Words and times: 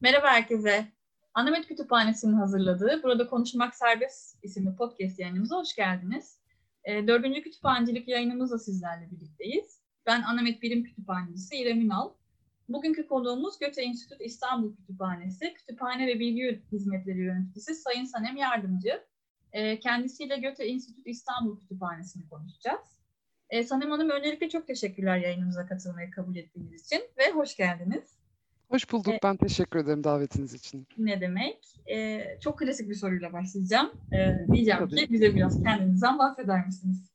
Merhaba 0.00 0.26
herkese. 0.26 0.86
Anamet 1.34 1.66
Kütüphanesi'nin 1.66 2.32
hazırladığı 2.32 3.02
Burada 3.02 3.26
Konuşmak 3.26 3.74
Serbest 3.74 4.44
isimli 4.44 4.76
podcast 4.76 5.18
yayınımıza 5.18 5.56
hoş 5.56 5.74
geldiniz. 5.74 6.38
E, 6.84 7.06
dördüncü 7.06 7.42
kütüphanecilik 7.42 8.08
yayınımızla 8.08 8.58
sizlerle 8.58 9.10
birlikteyiz. 9.10 9.80
Ben 10.06 10.22
Anamet 10.22 10.62
Bilim 10.62 10.84
Kütüphanecisi 10.84 11.56
İrem 11.56 11.80
Ünal. 11.80 12.10
Bugünkü 12.68 13.06
konuğumuz 13.06 13.58
Göte 13.58 13.82
Enstitü 13.82 14.24
İstanbul 14.24 14.76
Kütüphanesi 14.76 15.54
Kütüphane 15.54 16.06
ve 16.06 16.18
Bilgi 16.18 16.62
Hizmetleri 16.72 17.18
Yöneticisi 17.18 17.74
Sayın 17.74 18.04
Sanem 18.04 18.36
Yardımcı. 18.36 19.04
E, 19.52 19.80
kendisiyle 19.80 20.36
Göte 20.36 20.64
Enstitü 20.64 21.10
İstanbul 21.10 21.60
Kütüphanesi'ni 21.60 22.28
konuşacağız. 22.28 23.00
E, 23.50 23.64
Sanem 23.64 23.90
Hanım 23.90 24.10
öncelikle 24.10 24.48
çok 24.48 24.66
teşekkürler 24.66 25.18
yayınımıza 25.18 25.66
katılmayı 25.66 26.10
kabul 26.10 26.36
ettiğiniz 26.36 26.86
için 26.86 27.00
ve 27.18 27.30
hoş 27.30 27.56
geldiniz. 27.56 28.15
Hoş 28.68 28.92
bulduk. 28.92 29.14
E, 29.14 29.18
ben 29.22 29.36
teşekkür 29.36 29.78
ederim 29.78 30.04
davetiniz 30.04 30.54
için. 30.54 30.86
Ne 30.98 31.20
demek? 31.20 31.58
E, 31.86 32.20
çok 32.40 32.58
klasik 32.58 32.88
bir 32.88 32.94
soruyla 32.94 33.32
başlayacağım. 33.32 33.90
E, 34.12 34.46
diyeceğim 34.52 34.80
tabii. 34.80 34.96
ki 34.96 35.12
bize 35.12 35.34
biraz 35.34 35.62
kendinizden 35.62 36.18
bahseder 36.18 36.66
misiniz? 36.66 37.10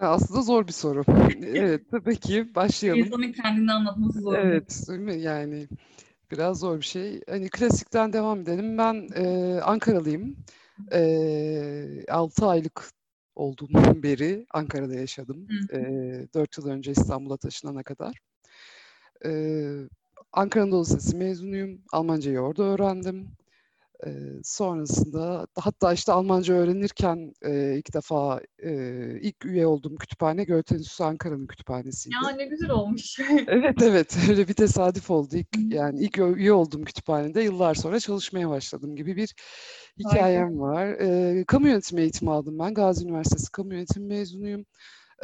Aslında 0.00 0.42
zor 0.42 0.66
bir 0.66 0.72
soru. 0.72 1.04
evet, 1.42 1.90
tabii 1.90 2.16
ki 2.16 2.54
başlayalım. 2.54 3.00
İnsanın 3.00 3.32
kendini 3.32 3.72
anlatması 3.72 4.20
zor. 4.20 4.34
Evet, 4.34 4.88
yani 5.16 5.68
biraz 6.30 6.58
zor 6.58 6.76
bir 6.76 6.84
şey. 6.84 7.20
Hani 7.28 7.48
klasikten 7.48 8.12
devam 8.12 8.40
edelim. 8.40 8.78
Ben 8.78 9.08
e, 9.14 9.60
Ankaralıyım. 9.60 10.36
E, 10.92 12.04
6 12.08 12.46
aylık 12.46 12.90
olduğumdan 13.34 14.02
beri 14.02 14.46
Ankara'da 14.50 14.94
yaşadım. 14.94 15.48
E, 15.72 15.78
4 16.34 16.58
yıl 16.58 16.66
önce 16.66 16.90
İstanbul'a 16.90 17.36
taşınana 17.36 17.82
kadar. 17.82 18.20
E, 19.24 19.30
Ankara 20.36 20.64
Anadolu 20.64 20.82
Lisesi 20.82 21.16
mezunuyum. 21.16 21.80
Almancayı 21.92 22.40
orada 22.40 22.62
öğrendim. 22.62 23.28
E, 24.06 24.10
sonrasında 24.42 25.46
hatta 25.54 25.92
işte 25.92 26.12
Almanca 26.12 26.54
öğrenirken 26.54 27.32
e, 27.42 27.74
ilk 27.78 27.94
defa 27.94 28.40
e, 28.62 28.70
ilk 29.20 29.44
üye 29.44 29.66
olduğum 29.66 29.96
kütüphane 29.96 30.44
Goethe 30.44 30.74
Enstitüsü 30.74 31.04
Ankara'nın 31.04 31.46
kütüphanesiydi. 31.46 32.14
Ya 32.14 32.30
ne 32.30 32.46
güzel 32.46 32.70
olmuş. 32.70 33.20
evet 33.46 33.82
evet 33.82 34.16
öyle 34.30 34.48
bir 34.48 34.54
tesadüf 34.54 35.10
oldu. 35.10 35.36
İlk, 35.36 35.74
yani 35.74 36.00
ilk 36.00 36.18
üye 36.18 36.52
olduğum 36.52 36.84
kütüphanede 36.84 37.42
yıllar 37.42 37.74
sonra 37.74 38.00
çalışmaya 38.00 38.50
başladım 38.50 38.96
gibi 38.96 39.16
bir 39.16 39.34
hikayem 39.98 40.60
var. 40.60 40.86
E, 40.86 41.44
kamu 41.44 41.68
yönetimi 41.68 42.00
eğitimi 42.00 42.30
aldım 42.30 42.58
ben. 42.58 42.74
Gazi 42.74 43.04
Üniversitesi 43.04 43.52
Kamu 43.52 43.74
Yönetimi 43.74 44.06
mezunuyum. 44.06 44.66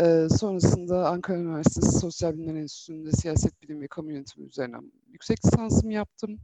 Ee, 0.00 0.26
sonrasında 0.38 1.08
Ankara 1.08 1.38
Üniversitesi 1.38 1.98
Sosyal 1.98 2.34
Bilimler 2.34 2.60
Enstitüsü'nde 2.60 3.12
siyaset 3.12 3.62
bilimi 3.62 3.80
ve 3.80 3.86
kamu 3.86 4.12
yönetimi 4.12 4.46
üzerine 4.46 4.76
yüksek 5.08 5.46
lisansımı 5.46 5.92
yaptım. 5.92 6.40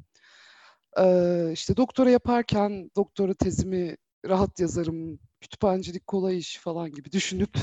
Ee, 0.98 1.50
işte 1.52 1.76
doktora 1.76 2.10
yaparken 2.10 2.90
doktora 2.96 3.34
tezimi 3.34 3.96
rahat 4.28 4.60
yazarım, 4.60 5.18
kütüphanecilik 5.40 6.06
kolay 6.06 6.38
iş 6.38 6.58
falan 6.58 6.92
gibi 6.92 7.12
düşünüp 7.12 7.50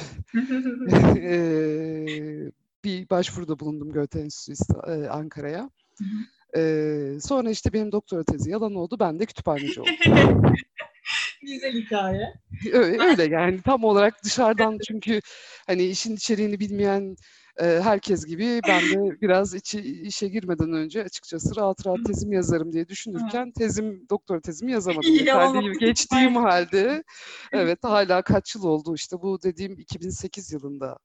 e, 1.17 2.51
bir 2.83 3.09
başvuruda 3.09 3.59
bulundum 3.59 3.91
Goethe 3.91 4.19
Enstitüsü 4.19 4.73
e, 4.87 5.07
Ankara'ya. 5.07 5.69
Ee, 6.57 7.17
sonra 7.21 7.49
işte 7.49 7.73
benim 7.73 7.91
doktora 7.91 8.23
tezi 8.23 8.51
yalan 8.51 8.75
oldu, 8.75 8.97
ben 8.99 9.19
de 9.19 9.25
kütüphaneci 9.25 9.81
oldum. 9.81 9.93
Güzel 11.45 11.73
hikaye. 11.73 12.33
Öyle, 12.73 13.03
öyle 13.03 13.23
yani 13.23 13.61
tam 13.61 13.83
olarak 13.83 14.23
dışarıdan 14.23 14.77
çünkü 14.87 15.19
hani 15.67 15.83
işin 15.83 16.15
içeriğini 16.15 16.59
bilmeyen 16.59 17.15
e, 17.61 17.65
herkes 17.83 18.25
gibi 18.25 18.61
ben 18.67 18.81
de 18.81 19.21
biraz 19.21 19.53
içi, 19.53 19.79
işe 19.81 20.27
girmeden 20.27 20.73
önce 20.73 21.03
açıkçası 21.03 21.55
rahat 21.55 21.87
rahat 21.87 22.05
tezim 22.05 22.31
yazarım 22.31 22.73
diye 22.73 22.87
düşünürken 22.87 23.51
tezim 23.51 24.09
doktora 24.09 24.41
tezimi 24.41 24.71
yazamadım. 24.71 25.13
Yeterli 25.13 25.77
geçtiğim 25.79 26.35
halde. 26.35 27.03
Evet 27.51 27.79
hala 27.83 28.21
kaç 28.21 28.55
yıl 28.55 28.63
oldu? 28.63 28.95
İşte 28.95 29.21
bu 29.21 29.41
dediğim 29.41 29.79
2008 29.79 30.51
yılında 30.51 30.97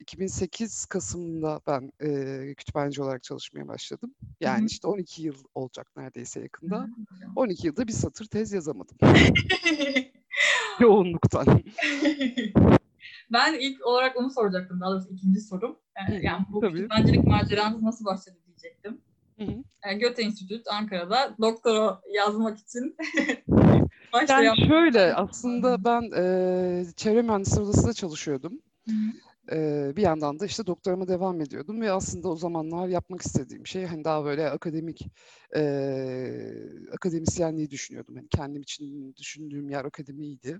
2008 0.00 0.86
Kasım'da 0.86 1.60
ben 1.66 1.92
e, 2.00 2.54
kütüphaneci 2.54 3.02
olarak 3.02 3.22
çalışmaya 3.22 3.68
başladım. 3.68 4.14
Yani 4.40 4.58
Hı-hı. 4.58 4.66
işte 4.66 4.88
12 4.88 5.22
yıl 5.22 5.44
olacak 5.54 5.86
neredeyse 5.96 6.40
yakında. 6.40 6.78
Hı-hı. 6.78 7.32
12 7.36 7.66
yılda 7.66 7.86
bir 7.88 7.92
satır 7.92 8.26
tez 8.26 8.52
yazamadım. 8.52 8.96
Yoğunluktan. 10.80 11.46
ben 13.32 13.54
ilk 13.60 13.86
olarak 13.86 14.16
onu 14.16 14.30
soracaktım. 14.30 14.80
Daha 14.80 14.90
doğrusu 14.90 15.08
ikinci 15.08 15.40
sorum. 15.40 15.78
Yani, 15.98 16.24
yani 16.24 16.44
bu 16.52 16.60
Tabii. 16.60 16.74
kütüphanecilik 16.74 17.26
maceranız 17.26 17.82
nasıl 17.82 18.04
başladı 18.04 18.36
diyecektim. 18.46 19.00
Yani 19.84 19.98
Göte 19.98 20.22
Enstitüsü 20.22 20.70
Ankara'da 20.70 21.36
doktora 21.40 22.00
yazmak 22.14 22.58
için 22.58 22.96
Yani 24.28 24.66
şöyle 24.68 25.14
aslında 25.14 25.84
ben 25.84 26.02
e, 26.16 26.84
çevre 26.96 27.22
mühendisliği 27.22 27.66
odasında 27.66 27.92
çalışıyordum. 27.92 28.52
Hı-hı 28.88 29.12
bir 29.96 30.02
yandan 30.02 30.40
da 30.40 30.46
işte 30.46 30.66
doktorama 30.66 31.08
devam 31.08 31.40
ediyordum 31.40 31.80
ve 31.80 31.92
aslında 31.92 32.28
o 32.28 32.36
zamanlar 32.36 32.88
yapmak 32.88 33.22
istediğim 33.22 33.66
şey 33.66 33.86
hani 33.86 34.04
daha 34.04 34.24
böyle 34.24 34.50
akademik 34.50 35.06
e, 35.56 35.62
akademisyenliği 36.92 37.70
düşünüyordum. 37.70 38.16
Hani 38.16 38.28
kendim 38.28 38.62
için 38.62 39.14
düşündüğüm 39.16 39.70
yer 39.70 39.84
akademiydi. 39.84 40.58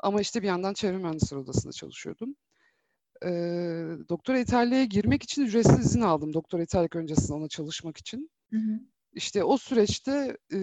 Ama 0.00 0.20
işte 0.20 0.42
bir 0.42 0.46
yandan 0.46 0.74
çevre 0.74 0.98
mühendisleri 0.98 1.40
odasında 1.40 1.72
çalışıyordum. 1.72 2.36
E, 3.24 3.30
doktora 4.08 4.38
ithaliye 4.38 4.84
girmek 4.84 5.22
için 5.22 5.42
ücretsiz 5.42 5.86
izin 5.86 6.00
aldım. 6.00 6.34
Doktora 6.34 6.62
ithalik 6.62 6.96
öncesinde 6.96 7.32
ona 7.32 7.48
çalışmak 7.48 7.96
için. 7.96 8.30
Hı 8.50 8.56
hı. 8.56 8.80
İşte 9.14 9.44
o 9.44 9.56
süreçte 9.56 10.36
e, 10.52 10.58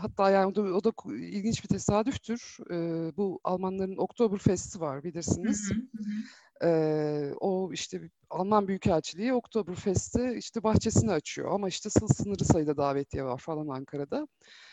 hatta 0.00 0.30
yani 0.30 0.46
o 0.46 0.54
da, 0.54 0.62
o 0.62 0.84
da 0.84 0.92
ilginç 1.14 1.64
bir 1.64 1.68
tesadüftür. 1.68 2.56
E, 2.70 2.76
bu 3.16 3.40
Almanların 3.44 3.96
Oktoberfest'i 3.96 4.80
var 4.80 5.04
bilirsiniz. 5.04 5.70
Hı 5.70 5.74
hı 5.74 5.78
hı. 5.78 6.14
Ee, 6.64 7.32
o 7.40 7.72
işte 7.72 8.10
Alman 8.30 8.68
Büyükelçiliği 8.68 9.32
Oktoberfest'te 9.32 10.36
işte 10.36 10.62
bahçesini 10.62 11.12
açıyor 11.12 11.50
ama 11.50 11.68
işte 11.68 11.90
sınırlı 11.90 12.44
sayıda 12.44 12.76
davetiye 12.76 13.24
var 13.24 13.38
falan 13.38 13.68
Ankara'da. 13.68 14.28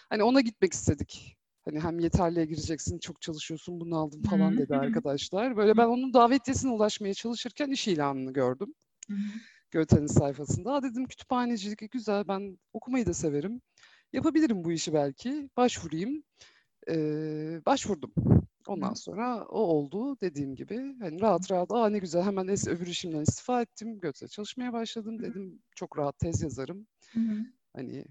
Hani 0.09 0.24
ona 0.24 0.41
gitmek 0.41 0.74
istedik. 0.74 1.38
Hani 1.66 1.80
hem 1.80 2.00
yeterliye 2.00 2.46
gireceksin, 2.46 3.00
çok 3.00 3.22
çalışıyorsun, 3.22 3.80
bunu 3.80 3.97
aldım 3.97 4.22
falan 4.22 4.57
dedi 4.57 4.75
arkadaşlar. 4.75 5.57
Böyle 5.57 5.78
ben 5.78 5.88
onun 5.88 6.13
davetiyesine 6.13 6.72
ulaşmaya 6.72 7.13
çalışırken 7.13 7.72
iş 7.72 7.88
ilanını 7.88 8.34
gördüm. 8.34 8.74
Göte'nin 9.72 10.07
sayfasında. 10.07 10.74
Aa 10.74 10.84
dedim 10.84 11.06
kütüphanecilik 11.06 11.91
güzel, 11.91 12.28
ben 12.28 12.59
okumayı 12.74 13.06
da 13.06 13.13
severim. 13.13 13.62
Yapabilirim 14.13 14.63
bu 14.63 14.72
işi 14.72 14.94
belki. 14.94 15.50
Başvurayım. 15.57 16.24
Ee, 16.90 17.62
başvurdum. 17.66 18.13
Ondan 18.67 18.94
sonra 18.94 19.45
o 19.45 19.59
oldu 19.59 20.17
dediğim 20.22 20.55
gibi. 20.55 20.95
Hani 20.99 21.22
rahat 21.22 21.51
rahat 21.51 21.72
aa 21.72 21.89
ne 21.89 21.99
güzel 21.99 22.23
hemen 22.23 22.47
es 22.47 22.67
öbür 22.67 22.88
işimden 22.88 23.22
istifa 23.22 23.61
ettim. 23.61 23.99
Götse 23.99 24.27
çalışmaya 24.27 24.73
başladım. 24.73 25.19
Dedim 25.19 25.59
çok 25.75 25.97
rahat 25.97 26.19
tez 26.19 26.41
yazarım. 26.41 26.88
Hani 27.75 28.05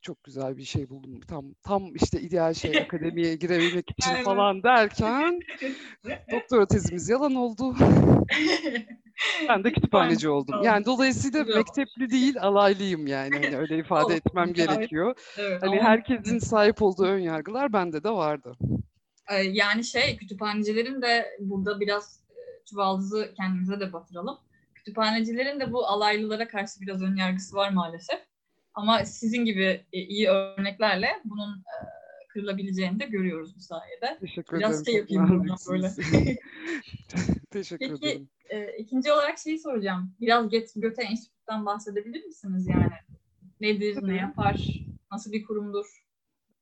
çok 0.00 0.24
güzel 0.24 0.56
bir 0.56 0.64
şey 0.64 0.90
buldum. 0.90 1.20
Tam 1.20 1.54
tam 1.62 1.94
işte 1.94 2.20
ideal 2.20 2.54
şey 2.54 2.80
akademiye 2.80 3.36
girebilmek 3.36 3.90
için 3.98 4.14
falan 4.24 4.62
derken 4.62 5.40
doktora 6.30 6.66
tezimiz 6.66 7.08
yalan 7.08 7.34
oldu. 7.34 7.76
ben 9.48 9.64
de 9.64 9.72
kütüphaneci 9.72 10.28
oldum. 10.28 10.62
Yani 10.62 10.84
dolayısıyla 10.84 11.44
mektepli 11.44 12.10
değil 12.10 12.40
alaylıyım 12.40 13.06
yani. 13.06 13.38
Hani 13.38 13.56
öyle 13.56 13.78
ifade 13.78 14.14
etmem 14.14 14.52
gerekiyor. 14.52 15.14
Hani 15.60 15.80
herkesin 15.80 16.38
sahip 16.38 16.82
olduğu 16.82 17.04
ön 17.04 17.18
yargılar 17.18 17.72
bende 17.72 18.04
de 18.04 18.10
vardı. 18.10 18.56
Ee, 19.30 19.34
yani 19.34 19.84
şey 19.84 20.16
kütüphanecilerin 20.16 21.02
de 21.02 21.36
burada 21.40 21.80
biraz 21.80 22.20
e, 22.30 22.64
çuvaldızı 22.70 23.34
kendimize 23.36 23.80
de 23.80 23.92
batıralım. 23.92 24.38
Kütüphanecilerin 24.74 25.60
de 25.60 25.72
bu 25.72 25.86
alaylılara 25.86 26.48
karşı 26.48 26.80
biraz 26.80 27.02
ön 27.02 27.16
yargısı 27.16 27.56
var 27.56 27.70
maalesef. 27.70 28.20
Ama 28.74 29.04
sizin 29.04 29.44
gibi 29.44 29.84
e, 29.92 29.98
iyi 29.98 30.28
örneklerle 30.28 31.08
bunun 31.24 31.56
e, 31.56 31.74
kırılabileceğini 32.28 33.00
de 33.00 33.04
görüyoruz 33.04 33.56
bu 33.56 33.60
sayede. 33.60 34.18
Teşekkür 34.20 34.58
Biraz 34.58 34.82
ederim. 34.82 35.06
şey 35.08 35.16
yapayım 35.16 35.40
buradan 35.40 35.56
böyle. 35.68 35.90
Teşekkür 37.50 37.88
Peki, 37.88 38.08
ederim. 38.08 38.28
E, 38.50 38.76
ikinci 38.78 39.12
olarak 39.12 39.38
şeyi 39.38 39.58
soracağım. 39.58 40.14
Biraz 40.20 40.48
Get, 40.48 40.72
Göte 40.76 41.02
Enstitü'den 41.02 41.66
bahsedebilir 41.66 42.24
misiniz 42.24 42.66
yani? 42.68 42.92
Nedir, 43.60 43.94
Tabii. 43.94 44.06
ne 44.06 44.16
yapar, 44.16 44.66
nasıl 45.12 45.32
bir 45.32 45.44
kurumdur? 45.44 45.86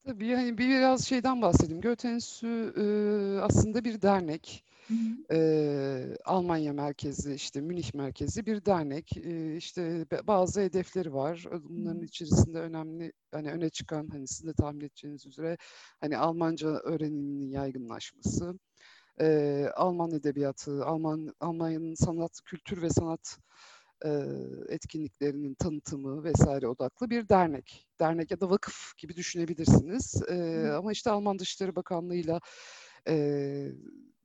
Tabii 0.07 0.27
yani 0.27 0.59
biraz 0.59 1.07
şeyden 1.07 1.43
bahsedeyim. 1.43 1.81
Goethe 1.81 2.09
Enstitüsü 2.09 2.73
e, 2.77 2.85
aslında 3.41 3.85
bir 3.85 4.03
dernek. 4.03 4.65
Hı 4.89 4.95
hı. 4.95 5.35
E, 5.37 6.17
Almanya 6.25 6.73
merkezli, 6.73 7.35
işte 7.35 7.61
Münih 7.61 7.95
merkezli 7.95 8.47
bir 8.47 8.65
dernek. 8.65 9.17
E, 9.17 9.57
işte 9.57 10.07
bazı 10.27 10.61
hedefleri 10.61 11.15
var. 11.15 11.45
Bunların 11.63 12.03
içerisinde 12.03 12.59
önemli, 12.59 13.13
hani 13.33 13.51
öne 13.53 13.71
çıkan, 13.71 14.09
hani 14.13 14.29
sizin 14.29 14.49
de 14.49 14.53
tahmin 14.55 14.81
edeceğiniz 14.81 15.27
üzere, 15.27 15.57
hani 16.01 16.19
Almanca 16.19 16.69
öğreniminin 16.69 17.51
yaygınlaşması, 17.51 18.59
e, 19.21 19.67
Alman 19.77 20.11
edebiyatı, 20.13 20.85
Alman 20.85 21.35
Almanya'nın 21.41 21.95
sanat, 21.95 22.41
kültür 22.45 22.83
ve 22.83 22.91
sanat 22.91 23.39
e, 24.05 24.11
etkinliklerinin 24.69 25.55
tanıtımı 25.55 26.25
vesaire 26.25 26.69
odaklı 26.69 27.11
bir 27.11 27.29
dernek. 27.29 27.87
Dernek 28.01 28.31
ya 28.31 28.41
da 28.41 28.51
vakıf 28.51 28.97
gibi 28.99 29.17
düşünebilirsiniz. 29.17 30.23
E, 30.29 30.69
ama 30.77 30.93
işte 30.93 31.11
Alman 31.11 31.39
Dışişleri 31.39 31.77
Bakanlığı'yla 31.77 32.41
e, 33.09 33.15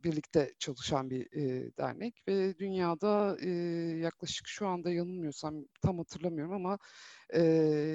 birlikte 0.04 0.54
çalışan 0.60 1.10
bir 1.10 1.28
e, 1.34 1.72
dernek 1.78 2.24
ve 2.28 2.58
dünyada 2.60 3.38
e, 3.42 3.50
yaklaşık 4.00 4.48
şu 4.48 4.68
anda 4.68 4.92
yanılmıyorsam 4.92 5.56
tam 5.82 5.98
hatırlamıyorum 5.98 6.54
ama 6.54 6.78
e, 7.34 7.42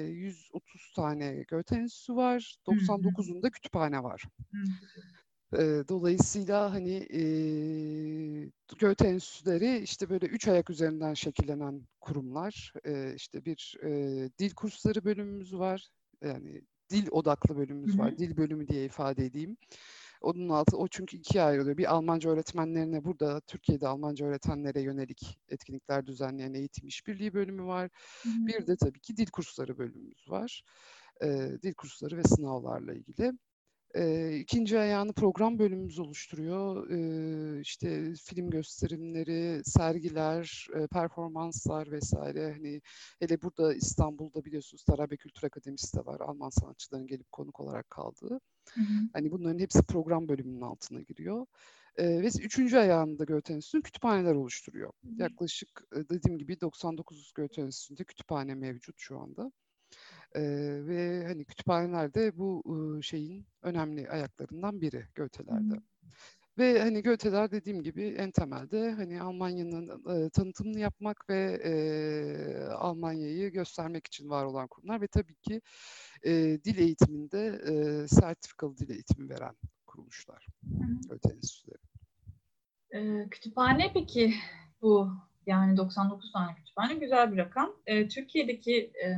130 0.09 0.91
tane 0.95 1.43
Goethe 1.49 1.75
Enstitüsü 1.75 2.15
var, 2.15 2.55
99'unda 2.67 3.51
kütüphane 3.51 4.03
var. 4.03 4.23
E, 5.53 5.83
dolayısıyla 5.89 6.73
hani 6.73 6.93
e, 6.93 7.21
Goethe 8.79 9.07
Enstitüleri 9.07 9.79
işte 9.79 10.09
böyle 10.09 10.25
üç 10.25 10.47
ayak 10.47 10.69
üzerinden 10.69 11.13
şekillenen 11.13 11.87
kurumlar. 12.01 12.73
E, 12.85 13.13
işte 13.15 13.45
bir 13.45 13.77
e, 13.83 13.89
dil 14.39 14.53
kursları 14.55 15.05
bölümümüz 15.05 15.53
var. 15.53 15.87
Yani 16.21 16.61
dil 16.89 17.07
odaklı 17.11 17.57
bölümümüz 17.57 17.99
var. 17.99 18.17
Dil 18.17 18.37
bölümü 18.37 18.67
diye 18.67 18.85
ifade 18.85 19.25
edeyim. 19.25 19.57
Onun 20.21 20.49
altı 20.49 20.77
o 20.77 20.87
çünkü 20.87 21.17
ikiye 21.17 21.43
ayrılıyor. 21.43 21.77
Bir 21.77 21.93
Almanca 21.93 22.29
öğretmenlerine 22.29 23.03
burada 23.03 23.41
Türkiye'de 23.41 23.87
Almanca 23.87 24.25
öğretenlere 24.25 24.81
yönelik 24.81 25.39
etkinlikler 25.49 26.05
düzenleyen 26.05 26.53
eğitim 26.53 26.87
işbirliği 26.87 27.33
bölümü 27.33 27.63
var. 27.63 27.89
Hı-hı. 28.23 28.47
Bir 28.47 28.67
de 28.67 28.75
tabii 28.75 28.99
ki 28.99 29.17
dil 29.17 29.27
kursları 29.27 29.77
bölümümüz 29.77 30.29
var. 30.29 30.63
Ee, 31.23 31.49
dil 31.63 31.73
kursları 31.73 32.17
ve 32.17 32.23
sınavlarla 32.23 32.93
ilgili. 32.93 33.33
E, 33.95 34.35
ikinci 34.37 34.79
ayağını 34.79 35.13
program 35.13 35.59
bölümümüz 35.59 35.99
oluşturuyor. 35.99 36.89
E, 36.89 37.61
işte 37.61 38.13
film 38.13 38.49
gösterimleri, 38.49 39.61
sergiler, 39.65 40.67
e, 40.75 40.87
performanslar 40.87 41.91
vesaire. 41.91 42.51
Hani 42.51 42.81
hele 43.19 43.41
burada 43.41 43.73
İstanbul'da 43.73 44.45
biliyorsunuz 44.45 44.83
Tarabe 44.83 45.17
Kültür 45.17 45.47
Akademisi 45.47 45.97
de 45.97 46.05
var. 46.05 46.19
Alman 46.19 46.49
sanatçıların 46.49 47.07
gelip 47.07 47.31
konuk 47.31 47.59
olarak 47.59 47.89
kaldığı. 47.89 48.39
Hı 48.73 48.81
hı. 48.81 49.09
Hani 49.13 49.31
bunların 49.31 49.59
hepsi 49.59 49.83
program 49.83 50.27
bölümünün 50.27 50.61
altına 50.61 51.01
giriyor. 51.01 51.45
E, 51.97 52.21
ve 52.21 52.27
üçüncü 52.27 52.77
ayağında 52.77 53.23
Goethe 53.23 53.53
Enstitüsü 53.53 53.81
kütüphaneler 53.81 54.35
oluşturuyor. 54.35 54.91
Hı 55.05 55.07
hı. 55.07 55.21
Yaklaşık 55.21 55.83
dediğim 55.93 56.37
gibi 56.37 56.61
99 56.61 57.31
Goethe 57.35 57.61
Enstitüsü'nde 57.61 58.03
kütüphane 58.03 58.55
mevcut 58.55 58.95
şu 58.99 59.19
anda. 59.19 59.51
E, 60.35 60.41
ve 60.87 61.25
hani 61.27 61.45
kütüphanelerde 61.45 62.37
bu 62.37 62.63
e, 62.65 63.01
şeyin 63.01 63.45
önemli 63.61 64.09
ayaklarından 64.09 64.81
biri 64.81 65.05
Goethe'lerde. 65.15 65.73
Hmm. 65.73 65.81
Ve 66.57 66.81
hani 66.81 67.03
Goethe'ler 67.03 67.51
dediğim 67.51 67.83
gibi 67.83 68.03
en 68.03 68.31
temelde 68.31 68.91
hani 68.91 69.21
Almanya'nın 69.21 69.89
e, 69.89 70.29
tanıtımını 70.29 70.79
yapmak 70.79 71.29
ve 71.29 71.61
e, 71.63 71.73
Almanya'yı 72.73 73.51
göstermek 73.51 74.07
için 74.07 74.29
var 74.29 74.45
olan 74.45 74.67
kurumlar 74.67 75.01
ve 75.01 75.07
tabii 75.07 75.35
ki 75.35 75.61
e, 76.23 76.31
dil 76.63 76.77
eğitiminde 76.77 77.61
e, 77.67 78.07
sertifikalı 78.07 78.77
dil 78.77 78.89
eğitimi 78.89 79.29
veren 79.29 79.55
kuruluşlar. 79.85 80.47
Goethe 81.09 81.29
Enstitüleri. 81.33 81.81
E, 82.91 83.29
kütüphane 83.29 83.91
peki 83.93 84.33
bu 84.81 85.11
yani 85.45 85.77
99 85.77 86.31
tane 86.31 86.55
kütüphane 86.55 86.93
güzel 86.93 87.31
bir 87.31 87.37
rakam. 87.37 87.73
E, 87.85 88.07
Türkiye'deki 88.07 88.91
e, 89.03 89.17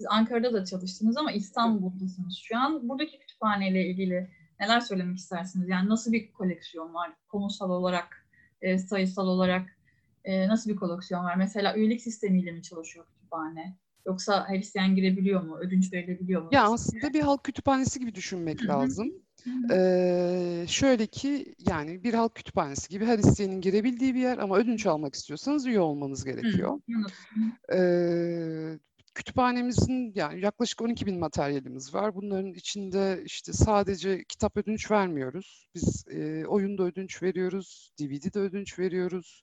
siz 0.00 0.06
Ankara'da 0.10 0.52
da 0.52 0.64
çalıştınız 0.64 1.16
ama 1.16 1.32
İstanbul'dasınız 1.32 2.36
şu 2.36 2.58
an. 2.58 2.88
Buradaki 2.88 3.18
kütüphaneyle 3.18 3.86
ilgili 3.86 4.30
neler 4.60 4.80
söylemek 4.80 5.18
istersiniz? 5.18 5.68
Yani 5.68 5.88
nasıl 5.88 6.12
bir 6.12 6.32
koleksiyon 6.32 6.94
var? 6.94 7.12
Konusal 7.28 7.70
olarak, 7.70 8.26
e, 8.62 8.78
sayısal 8.78 9.26
olarak 9.26 9.76
e, 10.24 10.48
nasıl 10.48 10.70
bir 10.70 10.76
koleksiyon 10.76 11.24
var? 11.24 11.36
Mesela 11.36 11.76
üyelik 11.76 12.00
sistemiyle 12.00 12.52
mi 12.52 12.62
çalışıyor 12.62 13.06
kütüphane? 13.06 13.76
Yoksa 14.06 14.48
her 14.48 14.58
isteyen 14.58 14.94
girebiliyor 14.94 15.42
mu? 15.42 15.58
Ödünç 15.58 15.92
verilebiliyor 15.92 16.42
mu? 16.42 16.48
Ya 16.52 16.64
aslında 16.64 17.14
bir 17.14 17.20
halk 17.20 17.44
kütüphanesi 17.44 18.00
gibi 18.00 18.14
düşünmek 18.14 18.66
lazım. 18.66 19.12
Ee, 19.72 20.64
şöyle 20.68 21.06
ki 21.06 21.54
yani 21.68 22.04
bir 22.04 22.14
halk 22.14 22.34
kütüphanesi 22.34 22.88
gibi 22.88 23.04
her 23.04 23.18
isteyenin 23.18 23.60
girebildiği 23.60 24.14
bir 24.14 24.20
yer 24.20 24.38
ama 24.38 24.56
ödünç 24.56 24.86
almak 24.86 25.14
istiyorsanız 25.14 25.66
üye 25.66 25.80
olmanız 25.80 26.24
gerekiyor. 26.24 26.80
Ee, 27.74 28.78
kütüphanemizin 29.20 30.12
yani 30.14 30.40
yaklaşık 30.40 30.80
12 30.82 31.06
bin 31.06 31.18
materyalimiz 31.18 31.94
var. 31.94 32.14
Bunların 32.14 32.52
içinde 32.54 33.22
işte 33.24 33.52
sadece 33.52 34.24
kitap 34.24 34.56
ödünç 34.56 34.90
vermiyoruz. 34.90 35.66
Biz 35.74 36.04
e, 36.10 36.46
oyunda 36.46 36.82
ödünç 36.82 37.22
veriyoruz, 37.22 37.90
DVD'de 38.00 38.38
ödünç 38.38 38.78
veriyoruz. 38.78 39.42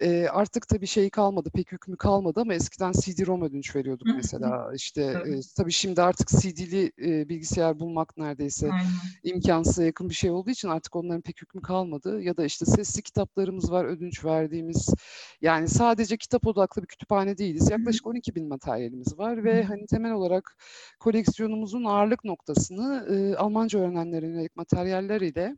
E, 0.00 0.28
artık 0.28 0.68
tabii 0.68 0.86
şey 0.86 1.10
kalmadı, 1.10 1.50
pek 1.54 1.72
hükmü 1.72 1.96
kalmadı 1.96 2.40
ama 2.40 2.54
eskiden 2.54 2.92
CD-ROM 2.92 3.42
ödünç 3.42 3.76
veriyorduk 3.76 4.08
mesela. 4.16 4.72
İşte 4.74 5.02
e, 5.02 5.40
tabii 5.56 5.72
şimdi 5.72 6.02
artık 6.02 6.28
CD'li 6.28 6.92
e, 6.98 7.28
bilgisayar 7.28 7.80
bulmak 7.80 8.16
neredeyse 8.16 8.70
Aynen. 8.72 8.90
imkansıza 9.22 9.84
yakın 9.84 10.08
bir 10.08 10.14
şey 10.14 10.30
olduğu 10.30 10.50
için 10.50 10.68
artık 10.68 10.96
onların 10.96 11.20
pek 11.22 11.42
hükmü 11.42 11.62
kalmadı. 11.62 12.22
Ya 12.22 12.36
da 12.36 12.44
işte 12.44 12.66
sesli 12.66 13.02
kitaplarımız 13.02 13.72
var 13.72 13.84
ödünç 13.84 14.24
verdiğimiz. 14.24 14.94
Yani 15.40 15.68
sadece 15.68 16.16
kitap 16.16 16.46
odaklı 16.46 16.82
bir 16.82 16.86
kütüphane 16.86 17.38
değiliz. 17.38 17.70
Yaklaşık 17.70 18.06
12 18.06 18.34
bin 18.34 18.48
materyalimiz 18.48 19.18
var 19.18 19.44
ve 19.44 19.64
hani 19.64 19.86
temel 19.86 20.12
olarak 20.12 20.56
koleksiyonumuzun 21.00 21.84
ağırlık 21.84 22.24
noktasını 22.24 23.06
e, 23.10 23.36
Almanca 23.36 23.78
öğrenenlere 23.78 24.26
yönelik 24.26 24.56
materyaller 24.56 25.20
ile 25.20 25.56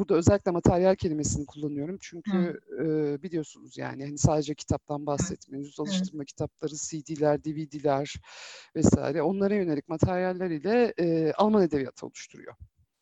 Burada 0.00 0.14
özellikle 0.14 0.50
materyal 0.50 0.94
kelimesini 0.94 1.46
kullanıyorum. 1.46 1.98
Çünkü 2.00 2.60
e, 2.78 3.22
biliyorsunuz 3.22 3.78
yani 3.78 4.04
hani 4.04 4.18
sadece 4.18 4.54
kitaptan 4.54 5.06
bahsetmiyoruz. 5.06 5.80
Alıştırma 5.80 6.24
kitapları, 6.24 6.72
CD'ler, 6.74 7.44
DVD'ler 7.44 8.14
vesaire 8.76 9.22
onlara 9.22 9.54
yönelik 9.54 9.88
materyaller 9.88 10.50
ile 10.50 10.94
e, 10.98 11.32
Alman 11.32 11.62
edebiyatı 11.62 12.06
oluşturuyor. 12.06 12.54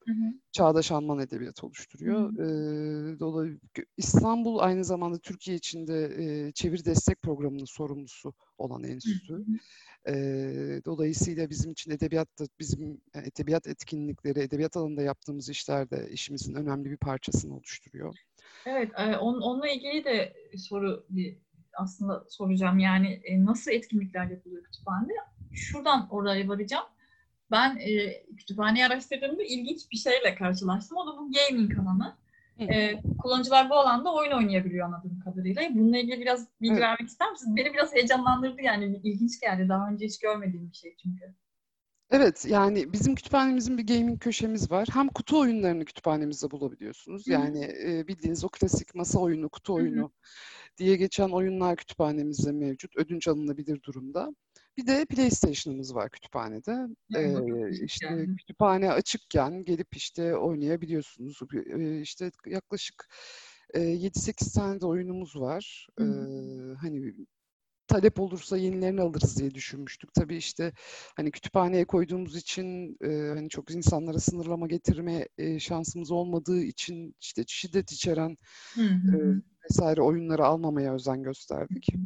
Hı 0.09 0.13
hı. 0.13 0.33
Çağdaş 0.53 0.93
Alman 0.93 1.19
edebiyatı 1.19 1.67
oluşturuyor. 1.67 2.33
Hı 2.33 2.43
hı. 2.43 3.15
E, 3.15 3.19
dolayı 3.19 3.59
İstanbul 3.97 4.59
aynı 4.59 4.85
zamanda 4.85 5.19
Türkiye 5.19 5.57
içinde 5.57 6.15
e, 6.19 6.53
çeviri 6.53 6.85
destek 6.85 7.23
programının 7.23 7.65
sorumlusu 7.65 8.35
olan 8.59 8.85
enstitü. 8.85 9.35
Hı 9.35 9.37
hı. 9.37 10.15
E, 10.15 10.15
dolayısıyla 10.85 11.51
bizim 11.51 11.73
için 11.73 11.91
edebiyat 11.91 12.39
da 12.39 12.45
bizim 12.59 13.01
yani 13.15 13.27
edebiyat 13.27 13.67
etkinlikleri, 13.67 14.41
edebiyat 14.41 14.77
alanında 14.77 15.03
yaptığımız 15.03 15.49
işler 15.49 15.91
de 15.91 16.11
işimizin 16.11 16.55
önemli 16.55 16.91
bir 16.91 16.97
parçasını 16.97 17.55
oluşturuyor. 17.57 18.15
Evet, 18.67 18.91
e, 18.99 19.17
on, 19.17 19.41
onunla 19.41 19.69
ilgili 19.69 20.05
de 20.05 20.35
soru 20.57 21.07
aslında 21.79 22.25
soracağım. 22.29 22.79
Yani 22.79 23.21
e, 23.25 23.45
nasıl 23.45 23.71
etkinlikler 23.71 24.31
yapılıyor 24.31 24.65
kütüphanede? 24.65 25.13
Şuradan 25.53 26.09
oraya 26.11 26.49
varacağım. 26.49 26.85
Ben 27.51 27.77
e, 27.77 28.25
kütüphaneyi 28.37 28.87
araştırdığımda 28.87 29.43
ilginç 29.43 29.91
bir 29.93 29.97
şeyle 29.97 30.35
karşılaştım. 30.35 30.99
O 30.99 31.07
da 31.07 31.19
bu 31.19 31.31
gaming 31.33 31.79
alanı. 31.79 32.17
E, 32.61 33.03
kullanıcılar 33.19 33.71
bu 33.71 33.75
alanda 33.75 34.15
oyun 34.15 34.33
oynayabiliyor 34.33 34.87
anladığım 34.87 35.21
kadarıyla. 35.21 35.63
Bununla 35.71 35.99
ilgili 35.99 36.21
biraz 36.21 36.47
bilgi 36.61 36.73
evet. 36.73 36.83
vermek 36.83 37.09
ister 37.09 37.31
misiniz? 37.31 37.57
Beni 37.57 37.75
biraz 37.75 37.95
heyecanlandırdı 37.95 38.63
yani 38.63 39.01
ilginç 39.05 39.41
geldi. 39.41 39.69
Daha 39.69 39.89
önce 39.89 40.07
hiç 40.07 40.19
görmediğim 40.19 40.71
bir 40.71 40.77
şey 40.77 40.97
çünkü. 41.03 41.35
Evet 42.11 42.47
yani 42.49 42.93
bizim 42.93 43.15
kütüphanemizin 43.15 43.79
bir 43.79 43.87
gaming 43.87 44.21
köşemiz 44.21 44.71
var. 44.71 44.89
Hem 44.93 45.09
kutu 45.09 45.41
oyunlarını 45.41 45.85
kütüphanemizde 45.85 46.51
bulabiliyorsunuz. 46.51 47.27
Hı-hı. 47.27 47.35
Yani 47.35 47.65
e, 47.85 48.09
bildiğiniz 48.09 48.45
o 48.45 48.49
klasik 48.49 48.95
masa 48.95 49.19
oyunu, 49.19 49.49
kutu 49.49 49.75
oyunu 49.75 50.03
Hı-hı. 50.03 50.11
diye 50.79 50.97
geçen 50.97 51.29
oyunlar 51.29 51.77
kütüphanemizde 51.77 52.53
mevcut. 52.53 52.97
Ödünç 52.97 53.29
alınabilir 53.29 53.83
durumda. 53.83 54.35
Bir 54.79 54.87
de 54.87 55.05
PlayStation'ımız 55.05 55.95
var 55.95 56.11
kütüphanede. 56.11 56.87
Ee, 57.17 57.85
işte 57.85 58.27
kütüphane 58.39 58.91
açıkken 58.93 59.65
gelip 59.65 59.97
işte 59.97 60.37
oynayabiliyorsunuz. 60.37 61.41
Ee, 61.79 62.01
işte 62.01 62.31
yaklaşık 62.47 63.09
e, 63.75 63.81
7-8 63.81 64.53
tane 64.53 64.81
de 64.81 64.87
oyunumuz 64.87 65.37
var. 65.37 65.87
Ee, 66.01 66.05
hani 66.81 67.15
talep 67.89 68.21
olursa 68.21 68.57
yenilerini 68.57 69.01
alırız 69.01 69.39
diye 69.39 69.55
düşünmüştük. 69.55 70.15
Tabii 70.15 70.37
işte 70.37 70.73
hani 71.17 71.31
kütüphaneye 71.31 71.85
koyduğumuz 71.85 72.37
için 72.37 72.97
e, 73.05 73.29
hani 73.29 73.49
çok 73.49 73.71
insanlara 73.71 74.19
sınırlama 74.19 74.67
getirme 74.67 75.29
e, 75.39 75.59
şansımız 75.59 76.11
olmadığı 76.11 76.63
için 76.63 77.15
işte 77.21 77.45
şiddet 77.47 77.93
içeren 77.93 78.37
hı 78.75 78.83
hı. 78.83 79.17
E, 79.17 79.43
vesaire 79.71 80.03
oyunları 80.03 80.45
almamaya 80.47 80.95
özen 80.95 81.23
gösterdik. 81.23 81.89
Hı 81.93 81.99
hı. 81.99 82.03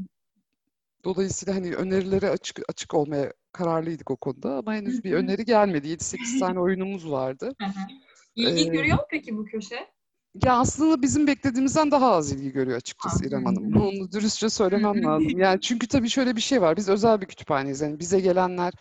Dolayısıyla 1.05 1.55
hani 1.55 1.75
önerilere 1.75 2.31
açık 2.31 2.61
açık 2.69 2.95
olmaya 2.95 3.33
kararlıydık 3.53 4.11
o 4.11 4.17
konuda 4.17 4.57
ama 4.57 4.75
henüz 4.75 5.05
bir 5.05 5.13
öneri 5.13 5.45
gelmedi. 5.45 5.89
7-8 5.89 6.39
tane 6.39 6.61
oyunumuz 6.61 7.11
vardı. 7.11 7.55
İlgi 8.37 8.63
ee, 8.63 8.67
görüyor 8.67 8.97
mu 8.97 9.05
peki 9.11 9.37
bu 9.37 9.45
köşe? 9.45 9.93
Ya 10.45 10.59
aslında 10.59 11.03
bizim 11.03 11.27
beklediğimizden 11.27 11.91
daha 11.91 12.13
az 12.13 12.33
ilgi 12.33 12.53
görüyor 12.53 12.77
açıkçası 12.77 13.27
İrem 13.27 13.45
Hanım. 13.45 13.77
Onu 13.77 14.13
dürüstçe 14.13 14.51
söylemem 14.51 15.05
lazım. 15.05 15.39
Yani 15.39 15.61
çünkü 15.61 15.87
tabii 15.87 16.09
şöyle 16.09 16.37
bir 16.37 16.41
şey 16.41 16.63
var. 16.63 16.77
Biz 16.77 16.89
özel 16.89 17.21
bir 17.21 17.27
kütüphaneyiz. 17.27 17.81
Yani 17.81 17.99
bize 17.99 18.21
gelenler 18.21 18.73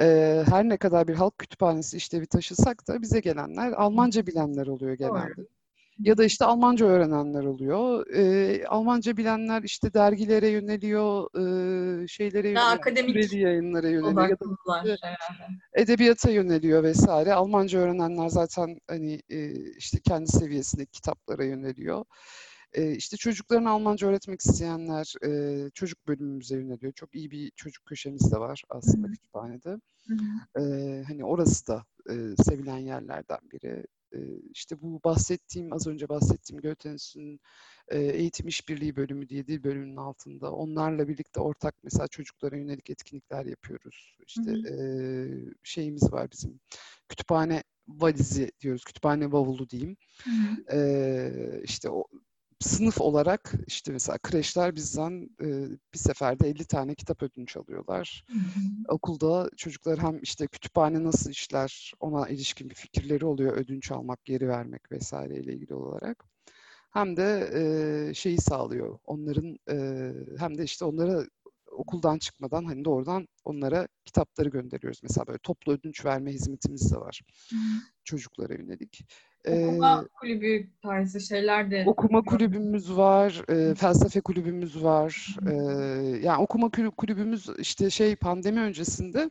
e, 0.00 0.44
her 0.48 0.68
ne 0.68 0.76
kadar 0.76 1.08
bir 1.08 1.14
halk 1.14 1.38
kütüphanesi 1.38 1.96
işlevi 1.96 2.26
taşısak 2.26 2.88
da 2.88 3.02
bize 3.02 3.20
gelenler 3.20 3.72
Almanca 3.72 4.26
bilenler 4.26 4.66
oluyor 4.66 4.94
genelde. 4.94 5.36
Doğru. 5.36 5.46
Ya 5.98 6.18
da 6.18 6.24
işte 6.24 6.44
Almanca 6.44 6.86
öğrenenler 6.86 7.44
oluyor. 7.44 8.06
E, 8.06 8.66
Almanca 8.66 9.16
bilenler 9.16 9.62
işte 9.62 9.94
dergilere 9.94 10.48
yöneliyor, 10.48 11.24
e, 11.34 12.08
şeylere 12.08 12.48
yöneliyor. 12.48 12.72
Akademik 12.72 13.32
yayınlara 13.32 13.88
yöneliyor. 13.88 14.28
Ya 14.28 14.36
da 14.40 14.44
işte, 14.82 14.98
edebiyata 15.74 16.30
yöneliyor 16.30 16.82
vesaire. 16.82 17.34
Almanca 17.34 17.78
öğrenenler 17.78 18.28
zaten 18.28 18.78
hani 18.88 19.22
e, 19.28 19.52
işte 19.70 19.98
kendi 20.00 20.28
seviyesindeki 20.28 20.90
kitaplara 20.90 21.44
yöneliyor. 21.44 22.04
E, 22.72 22.92
işte 22.92 23.16
çocuklarına 23.16 23.70
Almanca 23.70 24.08
öğretmek 24.08 24.40
isteyenler 24.40 25.14
e, 25.26 25.70
çocuk 25.70 26.08
bölümümüze 26.08 26.56
yöneliyor. 26.56 26.92
Çok 26.92 27.14
iyi 27.14 27.30
bir 27.30 27.50
çocuk 27.50 27.86
köşemiz 27.86 28.32
de 28.32 28.36
var 28.36 28.62
aslında 28.68 29.06
Hı-hı. 29.06 29.12
kütüphanede. 29.14 29.76
Hı-hı. 30.06 30.62
E, 30.62 31.02
hani 31.02 31.24
orası 31.24 31.66
da 31.66 31.84
e, 32.10 32.14
sevilen 32.44 32.78
yerlerden 32.78 33.38
biri. 33.52 33.84
İşte 34.54 34.82
bu 34.82 35.00
bahsettiğim, 35.04 35.72
az 35.72 35.86
önce 35.86 36.08
bahsettiğim 36.08 36.62
Goethe 36.62 36.88
Enstitüsü'nün 36.88 37.40
eğitim 37.90 38.48
işbirliği 38.48 38.96
bölümü 38.96 39.28
diye 39.28 39.46
dil 39.46 39.64
bölümünün 39.64 39.96
altında. 39.96 40.52
Onlarla 40.52 41.08
birlikte 41.08 41.40
ortak 41.40 41.74
mesela 41.82 42.08
çocuklara 42.08 42.56
yönelik 42.56 42.90
etkinlikler 42.90 43.46
yapıyoruz. 43.46 44.18
İşte 44.26 44.42
hı 44.42 44.54
hı. 44.54 45.54
Şeyimiz 45.62 46.12
var 46.12 46.30
bizim 46.32 46.60
kütüphane 47.08 47.62
valizi 47.88 48.50
diyoruz, 48.60 48.84
kütüphane 48.84 49.32
bavulu 49.32 49.70
diyeyim. 49.70 49.96
Hı 50.24 50.30
hı. 50.76 51.60
İşte 51.64 51.90
o 51.90 52.04
sınıf 52.60 53.00
olarak 53.00 53.52
işte 53.66 53.92
mesela 53.92 54.18
kreşler 54.18 54.76
bizden 54.76 55.30
e, 55.40 55.46
bir 55.94 55.98
seferde 55.98 56.48
50 56.48 56.64
tane 56.64 56.94
kitap 56.94 57.22
ödünç 57.22 57.56
alıyorlar. 57.56 58.24
Hı 58.28 58.38
hı. 58.38 58.94
Okulda 58.94 59.50
çocuklar 59.56 59.98
hem 59.98 60.18
işte 60.22 60.46
kütüphane 60.46 61.04
nasıl 61.04 61.30
işler 61.30 61.92
ona 62.00 62.28
ilişkin 62.28 62.70
bir 62.70 62.74
fikirleri 62.74 63.26
oluyor 63.26 63.56
ödünç 63.56 63.90
almak, 63.90 64.24
geri 64.24 64.48
vermek 64.48 64.92
vesaire 64.92 65.34
ile 65.34 65.54
ilgili 65.54 65.74
olarak. 65.74 66.24
Hem 66.90 67.16
de 67.16 67.50
e, 67.54 68.14
şeyi 68.14 68.38
sağlıyor 68.38 68.98
onların 69.04 69.58
e, 69.70 70.12
hem 70.38 70.58
de 70.58 70.64
işte 70.64 70.84
onlara 70.84 71.24
okuldan 71.76 72.18
çıkmadan 72.18 72.64
hani 72.64 72.84
doğrudan 72.84 73.28
onlara 73.44 73.88
kitapları 74.04 74.48
gönderiyoruz. 74.48 75.00
Mesela 75.02 75.26
böyle 75.26 75.38
toplu 75.38 75.72
ödünç 75.72 76.04
verme 76.04 76.32
hizmetimiz 76.32 76.92
de 76.92 76.96
var 76.96 77.22
hı. 77.50 77.56
çocuklara 78.04 78.54
yönelik. 78.54 79.06
Okuma 79.48 80.04
ee, 80.04 80.08
kulübü 80.20 80.70
tarzı 80.82 81.20
şeyler 81.20 81.70
de. 81.70 81.84
Okuma 81.86 82.22
kulübümüz 82.22 82.96
var, 82.96 83.42
e, 83.48 83.74
felsefe 83.74 84.20
kulübümüz 84.20 84.84
var. 84.84 85.36
E, 85.50 85.54
yani 86.22 86.42
okuma 86.42 86.70
kulübümüz 86.96 87.48
işte 87.58 87.90
şey 87.90 88.16
pandemi 88.16 88.60
öncesinde 88.60 89.30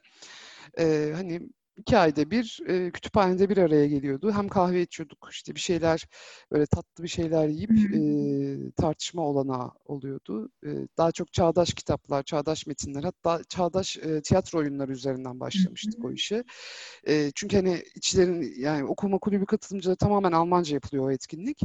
e, 0.79 1.11
hani 1.15 1.41
iki 1.77 1.97
ayda 1.97 2.31
bir 2.31 2.59
e, 2.67 2.91
kütüphanede 2.91 3.49
bir 3.49 3.57
araya 3.57 3.87
geliyordu. 3.87 4.31
Hem 4.31 4.47
kahve 4.47 4.81
içiyorduk 4.81 5.27
işte 5.31 5.55
bir 5.55 5.59
şeyler 5.59 6.07
böyle 6.51 6.65
tatlı 6.65 7.03
bir 7.03 7.09
şeyler 7.09 7.47
yiyip 7.47 7.71
e, 7.71 8.01
tartışma 8.71 9.21
olana 9.21 9.71
oluyordu. 9.85 10.49
E, 10.65 10.69
daha 10.97 11.11
çok 11.11 11.33
çağdaş 11.33 11.73
kitaplar, 11.73 12.23
çağdaş 12.23 12.67
metinler 12.67 13.03
hatta 13.03 13.43
çağdaş 13.49 13.97
e, 13.97 14.21
tiyatro 14.21 14.59
oyunları 14.59 14.91
üzerinden 14.91 15.39
başlamıştık 15.39 16.05
o 16.05 16.11
işi. 16.11 16.43
E, 17.07 17.31
çünkü 17.35 17.55
hani 17.55 17.83
içlerin 17.95 18.53
yani 18.57 18.83
okuma 18.85 19.17
kulübü 19.17 19.45
katılımcıları 19.45 19.97
tamamen 19.97 20.31
Almanca 20.31 20.73
yapılıyor 20.73 21.05
o 21.05 21.11
etkinlik. 21.11 21.61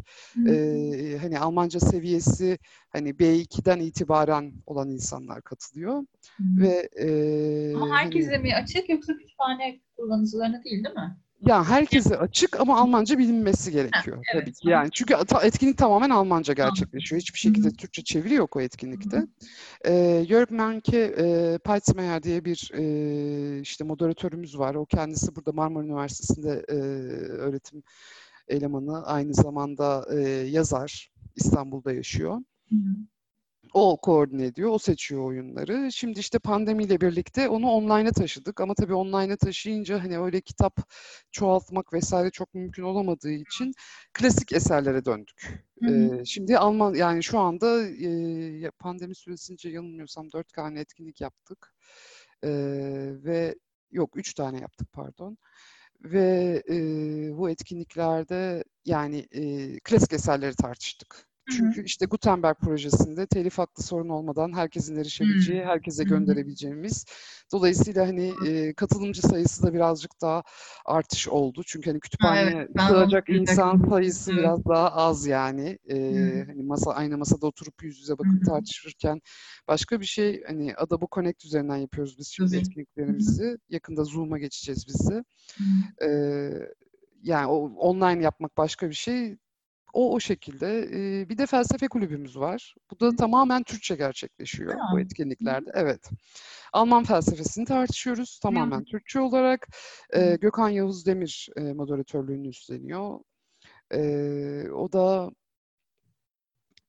E, 0.49 1.19
hani 1.21 1.39
Almanca 1.39 1.81
seviyesi 1.81 2.59
hani 2.91 3.11
B2'den 3.11 3.81
itibaren 3.81 4.53
olan 4.67 4.91
insanlar 4.91 5.43
katılıyor. 5.43 6.05
Ve 6.41 6.89
e, 6.99 7.75
Ama 7.75 7.97
herkese 7.97 8.31
hani, 8.31 8.43
mi 8.43 8.55
açık 8.55 8.89
yoksa 8.89 9.17
kütüphane 9.17 9.81
kullanıcılarına 10.01 10.65
değil 10.65 10.85
değil 10.85 10.95
mi? 10.95 11.17
Ya 11.47 11.65
herkese 11.65 12.17
açık 12.17 12.61
ama 12.61 12.81
Almanca 12.81 13.19
bilinmesi 13.19 13.73
gerekiyor 13.73 14.17
ha, 14.17 14.23
evet. 14.35 14.45
tabii 14.45 14.53
ki. 14.53 14.69
Yani 14.69 14.89
çünkü 14.93 15.15
etkinlik 15.43 15.79
tamamen 15.79 16.11
Almanca 16.11 16.55
gerçekleşiyor. 16.55 17.21
Hiçbir 17.21 17.39
şekilde 17.39 17.67
Hı-hı. 17.67 17.77
Türkçe 17.77 18.03
çeviri 18.05 18.35
yok 18.35 18.57
o 18.57 18.61
etkinlikte. 18.61 19.27
Ee, 19.87 20.25
Jörg 20.29 20.51
Menke 20.51 20.99
e, 20.99 21.59
Peitzmeier 21.65 22.23
diye 22.23 22.45
bir 22.45 22.71
e, 22.75 23.61
işte 23.61 23.85
moderatörümüz 23.85 24.59
var. 24.59 24.75
O 24.75 24.87
kendisi 24.87 25.37
burada 25.37 25.53
Marmara 25.53 25.85
Üniversitesi'nde 25.85 26.65
e, 26.69 26.75
öğretim 27.33 27.83
elemanı. 28.49 29.07
Aynı 29.07 29.35
zamanda 29.35 30.07
e, 30.15 30.21
yazar. 30.31 31.11
İstanbul'da 31.37 31.93
yaşıyor. 31.93 32.41
Hı-hı 32.71 32.97
o 33.75 33.97
koordine 33.97 34.47
ediyor, 34.47 34.71
o 34.71 34.79
seçiyor 34.79 35.25
oyunları. 35.25 35.93
Şimdi 35.93 36.21
işte 36.21 36.39
pandemiyle 36.39 37.01
birlikte 37.01 37.49
onu 37.49 37.71
online'a 37.71 38.13
taşıdık 38.13 38.61
ama 38.61 38.75
tabii 38.75 38.95
online'a 38.95 39.37
taşıyınca 39.37 40.05
hani 40.05 40.19
öyle 40.19 40.41
kitap 40.41 40.77
çoğaltmak 41.31 41.93
vesaire 41.93 42.31
çok 42.31 42.55
mümkün 42.55 42.83
olamadığı 42.83 43.33
için 43.33 43.73
klasik 44.15 44.53
eserlere 44.53 45.05
döndük. 45.05 45.65
Ee, 45.89 46.25
şimdi 46.25 46.59
Alman 46.59 46.95
yani 46.95 47.23
şu 47.23 47.39
anda 47.39 47.87
e, 47.89 48.71
pandemi 48.79 49.15
süresince 49.15 49.69
yanılmıyorsam 49.69 50.33
dört 50.33 50.53
tane 50.53 50.81
etkinlik 50.81 51.21
yaptık 51.21 51.75
ee, 52.45 52.51
ve 53.25 53.55
yok 53.91 54.17
üç 54.17 54.35
tane 54.35 54.61
yaptık 54.61 54.93
pardon 54.93 55.39
ve 56.05 56.63
e, 56.71 56.77
bu 57.37 57.51
etkinliklerde 57.51 58.65
yani 58.85 59.27
e, 59.33 59.79
klasik 59.81 60.13
eserleri 60.13 60.55
tartıştık. 60.55 61.30
Çünkü 61.51 61.85
işte 61.85 62.07
Gutenberg 62.07 62.57
projesinde 62.57 63.27
telif 63.27 63.59
hakkı 63.59 63.83
sorun 63.83 64.09
olmadan 64.09 64.57
herkesin 64.57 64.97
erişebileceği, 64.97 65.65
herkese 65.65 66.05
gönderebileceğimiz. 66.05 67.05
Dolayısıyla 67.53 68.09
hani 68.09 68.33
e, 68.47 68.75
katılımcı 68.75 69.23
sayısı 69.23 69.63
da 69.63 69.75
birazcık 69.75 70.21
daha 70.21 70.43
artış 70.87 71.29
oldu. 71.29 71.63
Çünkü 71.67 71.91
hani 71.91 72.01
kütüphaneye 72.01 72.57
evet, 72.57 72.71
sığacak 72.89 73.29
insan 73.29 73.89
sayısı 73.89 74.33
biraz 74.37 74.65
daha 74.65 74.93
az 74.93 75.27
yani. 75.27 75.79
E, 75.89 75.97
hani 76.47 76.63
masa 76.63 76.93
aynı 76.93 77.19
masada 77.19 77.47
oturup 77.47 77.83
yüz 77.83 77.99
yüze 77.99 78.19
bakıp 78.19 78.45
tartışırken 78.47 79.21
başka 79.69 80.01
bir 80.01 80.07
şey 80.07 80.43
hani 80.47 80.75
Adobe 80.77 81.07
Connect 81.13 81.45
üzerinden 81.45 81.77
yapıyoruz 81.77 82.19
biz 82.19 82.29
şimdi 82.29 82.57
etkinliklerimizi. 82.57 83.59
Yakında 83.69 84.05
Zoom'a 84.05 84.39
geçeceğiz 84.39 84.87
biz 84.89 85.11
de. 85.11 85.25
E, 86.07 86.09
yani 87.23 87.47
o 87.47 87.57
online 87.69 88.23
yapmak 88.25 88.57
başka 88.57 88.89
bir 88.89 88.95
şey 88.95 89.37
o 89.93 90.15
o 90.15 90.21
şekilde. 90.21 90.89
E, 90.93 91.29
bir 91.29 91.39
de 91.39 91.47
felsefe 91.47 91.89
kulübümüz 91.89 92.39
var. 92.39 92.75
Bu 92.91 93.01
da 93.01 93.17
tamamen 93.17 93.63
Türkçe 93.63 93.97
gerçekleşiyor 93.97 94.75
ha. 94.75 94.91
bu 94.93 95.01
etkinliklerde. 95.01 95.71
Evet. 95.75 96.11
Alman 96.73 97.05
felsefesini 97.05 97.65
tartışıyoruz 97.65 98.39
tamamen 98.39 98.81
Hı. 98.81 98.85
Türkçe 98.85 99.21
olarak. 99.21 99.69
E, 100.15 100.37
Gökhan 100.41 100.69
Yavuz 100.69 101.07
Demir 101.07 101.49
e, 101.57 101.61
moderatörlüğünü 101.61 102.49
üstleniyor. 102.49 103.21
E, 103.95 104.01
o 104.71 104.93
da 104.93 105.31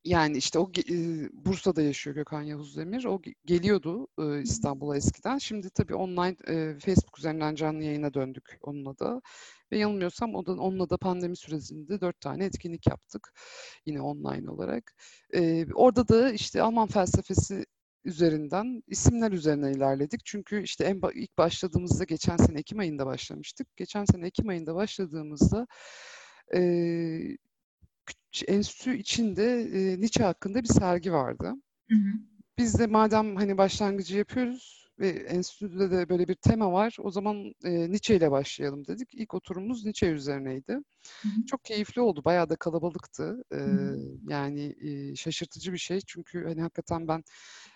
yani 0.05 0.37
işte 0.37 0.59
o 0.59 0.71
e, 0.89 0.95
Bursa'da 1.33 1.81
yaşıyor 1.81 2.15
Gökhan 2.15 2.41
Yavuz 2.41 2.77
Demir. 2.77 3.05
O 3.05 3.21
geliyordu 3.45 4.07
e, 4.19 4.41
İstanbul'a 4.41 4.97
eskiden. 4.97 5.37
Şimdi 5.37 5.69
tabii 5.69 5.95
online 5.95 6.35
e, 6.47 6.79
Facebook 6.79 7.19
üzerinden 7.19 7.55
canlı 7.55 7.83
yayına 7.83 8.13
döndük 8.13 8.57
onunla 8.61 8.99
da. 8.99 9.21
Ve 9.71 9.77
yanılmıyorsam 9.77 10.35
o 10.35 10.45
da, 10.45 10.51
onunla 10.51 10.89
da 10.89 10.97
pandemi 10.97 11.37
sürecinde 11.37 12.01
dört 12.01 12.19
tane 12.21 12.45
etkinlik 12.45 12.87
yaptık. 12.87 13.33
Yine 13.85 14.01
online 14.01 14.49
olarak. 14.49 14.93
E, 15.33 15.65
orada 15.73 16.07
da 16.07 16.31
işte 16.31 16.61
Alman 16.61 16.87
felsefesi 16.87 17.65
üzerinden, 18.03 18.83
isimler 18.87 19.31
üzerine 19.31 19.71
ilerledik. 19.71 20.21
Çünkü 20.25 20.63
işte 20.63 20.83
en 20.83 21.01
ilk 21.15 21.37
başladığımızda 21.37 22.03
geçen 22.03 22.37
sene 22.37 22.59
Ekim 22.59 22.79
ayında 22.79 23.05
başlamıştık. 23.05 23.77
Geçen 23.77 24.05
sene 24.05 24.27
Ekim 24.27 24.49
ayında 24.49 24.75
başladığımızda 24.75 25.67
e, 26.55 26.59
enstitü 28.47 28.97
içinde 28.97 29.61
e, 29.61 29.99
Nietzsche 29.99 30.23
hakkında 30.23 30.63
bir 30.63 30.67
sergi 30.67 31.13
vardı. 31.13 31.53
Hı 31.89 31.95
hı. 31.95 32.13
Biz 32.57 32.79
de 32.79 32.87
madem 32.87 33.35
hani 33.35 33.57
başlangıcı 33.57 34.17
yapıyoruz, 34.17 34.80
ve 35.01 35.09
enstitüde 35.09 35.91
de 35.91 36.09
böyle 36.09 36.27
bir 36.27 36.35
tema 36.35 36.71
var. 36.71 36.97
O 36.99 37.11
zaman 37.11 37.53
e, 37.63 37.71
Nietzsche 37.91 38.15
ile 38.15 38.31
başlayalım 38.31 38.87
dedik. 38.87 39.13
İlk 39.13 39.33
oturumumuz 39.33 39.85
Nietzsche 39.85 40.07
üzerineydi. 40.07 40.71
Hı-hı. 41.21 41.45
Çok 41.47 41.65
keyifli 41.65 42.01
oldu. 42.01 42.21
Bayağı 42.25 42.49
da 42.49 42.55
kalabalıktı. 42.55 43.43
E, 43.53 43.59
yani 44.29 44.75
e, 44.81 45.15
şaşırtıcı 45.15 45.73
bir 45.73 45.77
şey. 45.77 45.99
Çünkü 46.07 46.43
hani 46.47 46.61
hakikaten 46.61 47.07
ben 47.07 47.23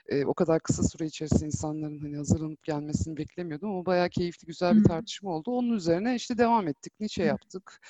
e, 0.10 0.25
o 0.25 0.34
kadar 0.34 0.60
kısa 0.60 0.84
süre 0.84 1.05
içerisinde 1.05 1.46
insanların 1.46 2.00
hani 2.00 2.17
hazırlanıp 2.17 2.63
gelmesini 2.63 3.17
beklemiyordum 3.17 3.70
ama 3.70 3.86
bayağı 3.86 4.10
keyifli, 4.10 4.46
güzel 4.46 4.77
bir 4.77 4.84
tartışma 4.84 5.32
oldu. 5.32 5.51
Onun 5.51 5.74
üzerine 5.74 6.15
işte 6.15 6.38
devam 6.38 6.67
ettik. 6.67 6.94
Nietzsche 7.00 7.24
yaptık. 7.24 7.82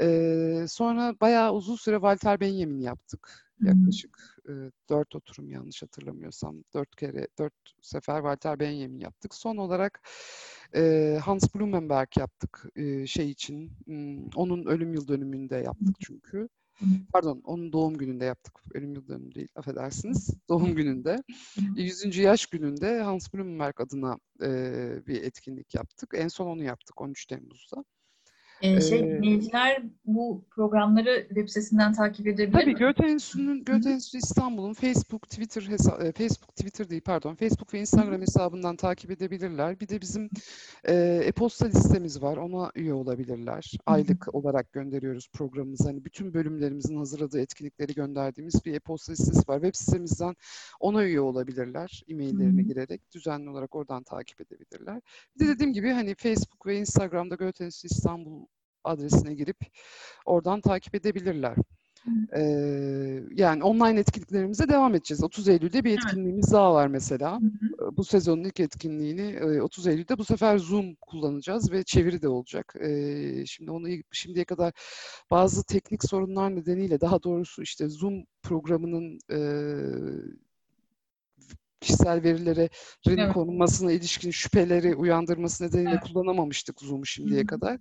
E, 0.00 0.64
sonra 0.68 1.14
bayağı 1.20 1.52
uzun 1.52 1.76
süre 1.76 1.94
Walter 1.94 2.40
Benjamin 2.40 2.80
yaptık. 2.80 3.51
Yaklaşık 3.62 4.38
e, 4.48 4.52
dört 4.90 5.14
oturum 5.16 5.50
yanlış 5.50 5.82
hatırlamıyorsam. 5.82 6.64
Dört 6.74 6.96
kere, 6.96 7.28
dört 7.38 7.54
sefer 7.82 8.16
Walter 8.16 8.60
Benjamin 8.60 8.98
yaptık. 8.98 9.34
Son 9.34 9.56
olarak 9.56 10.08
e, 10.74 11.18
Hans 11.24 11.54
Blumenberg 11.54 12.08
yaptık 12.18 12.66
e, 12.76 13.06
şey 13.06 13.30
için. 13.30 13.72
Hmm, 13.84 14.26
onun 14.36 14.66
ölüm 14.66 14.94
yıl 14.94 15.08
dönümünde 15.08 15.56
yaptık 15.56 15.96
çünkü. 16.00 16.48
Pardon, 17.12 17.40
onun 17.44 17.72
doğum 17.72 17.96
gününde 17.98 18.24
yaptık. 18.24 18.54
Ölüm 18.74 18.94
yıl 18.94 19.08
dönümü 19.08 19.34
değil, 19.34 19.48
affedersiniz. 19.56 20.30
Doğum 20.48 20.74
gününde. 20.74 21.22
100. 21.76 22.16
yaş 22.16 22.46
gününde 22.46 23.00
Hans 23.02 23.34
Blumenberg 23.34 23.80
adına 23.80 24.18
e, 24.42 24.48
bir 25.06 25.22
etkinlik 25.22 25.74
yaptık. 25.74 26.10
En 26.16 26.28
son 26.28 26.46
onu 26.46 26.62
yaptık 26.62 27.00
13 27.00 27.26
Temmuz'da. 27.26 27.84
Ee, 28.62 28.80
şey, 28.80 28.98
ee, 28.98 29.02
dinleyiciler 29.02 29.82
bu 30.04 30.44
programları 30.50 31.24
web 31.28 31.48
sitesinden 31.48 31.92
takip 31.92 32.26
edebilir 32.26 32.52
Tabii 32.52 32.74
Goethe 32.74 33.06
Enstitüsü'nün, 33.06 33.64
Goethe 33.64 33.90
Enstitüsü 33.90 34.18
İstanbul'un 34.18 34.72
Facebook, 34.72 35.28
Twitter 35.28 35.62
hesabı, 35.62 36.12
Facebook, 36.12 36.56
Twitter 36.56 36.90
değil 36.90 37.02
pardon, 37.04 37.34
Facebook 37.34 37.74
ve 37.74 37.80
Instagram 37.80 38.20
hesabından 38.20 38.76
takip 38.76 39.10
edebilirler. 39.10 39.80
Bir 39.80 39.88
de 39.88 40.00
bizim 40.00 40.30
e-posta 40.84 41.66
listemiz 41.66 42.22
var, 42.22 42.36
ona 42.36 42.72
üye 42.74 42.94
olabilirler. 42.94 43.72
Aylık 43.86 44.34
olarak 44.34 44.72
gönderiyoruz 44.72 45.28
programımızı. 45.32 45.84
Hani 45.84 46.04
bütün 46.04 46.34
bölümlerimizin 46.34 46.96
hazırladığı 46.96 47.40
etkinlikleri 47.40 47.94
gönderdiğimiz 47.94 48.64
bir 48.64 48.74
e-posta 48.74 49.12
listesi 49.12 49.48
var. 49.48 49.60
Web 49.60 49.74
sitemizden 49.74 50.36
ona 50.80 51.04
üye 51.04 51.20
olabilirler, 51.20 52.02
e-maillerine 52.08 52.62
girerek 52.62 53.12
düzenli 53.14 53.50
olarak 53.50 53.74
oradan 53.74 54.02
takip 54.02 54.40
edebilirler. 54.40 55.00
Bir 55.34 55.46
de 55.46 55.48
dediğim 55.48 55.72
gibi 55.72 55.90
hani 55.90 56.14
Facebook 56.14 56.66
ve 56.66 56.76
Instagram'da 56.76 57.34
Goethe 57.34 57.64
Enstitüsü 57.64 57.94
İstanbul 57.94 58.46
adresine 58.84 59.34
girip 59.34 59.58
oradan 60.26 60.60
takip 60.60 60.94
edebilirler. 60.94 61.56
Ee, 62.36 63.22
yani 63.34 63.64
online 63.64 64.00
etkinliklerimize 64.00 64.68
devam 64.68 64.94
edeceğiz. 64.94 65.24
30 65.24 65.48
Eylül'de 65.48 65.84
bir 65.84 65.92
etkinliğimiz 65.92 66.44
evet. 66.48 66.54
daha 66.54 66.74
var 66.74 66.86
mesela. 66.86 67.40
Hı 67.40 67.46
hı. 67.46 67.96
Bu 67.96 68.04
sezonun 68.04 68.44
ilk 68.44 68.60
etkinliğini 68.60 69.62
30 69.62 69.86
Eylül'de 69.86 70.18
bu 70.18 70.24
sefer 70.24 70.58
Zoom 70.58 70.94
kullanacağız 70.94 71.72
ve 71.72 71.82
çeviri 71.82 72.22
de 72.22 72.28
olacak. 72.28 72.74
Ee, 72.80 73.46
şimdi 73.46 73.70
onu 73.70 73.88
şimdiye 74.12 74.44
kadar 74.44 74.72
bazı 75.30 75.64
teknik 75.64 76.04
sorunlar 76.04 76.56
nedeniyle 76.56 77.00
daha 77.00 77.22
doğrusu 77.22 77.62
işte 77.62 77.88
Zoom 77.88 78.24
programının 78.42 79.18
e, 79.30 79.38
kişisel 81.82 82.22
verilerin 82.22 82.68
evet. 83.08 83.32
konulmasına 83.32 83.92
ilişkin 83.92 84.30
şüpheleri 84.30 84.94
uyandırması 84.94 85.64
nedeniyle 85.64 85.90
evet. 85.90 86.00
kullanamamıştık 86.00 86.80
Zoom'u 86.80 87.06
şimdiye 87.06 87.40
Hı-hı. 87.40 87.46
kadar. 87.46 87.78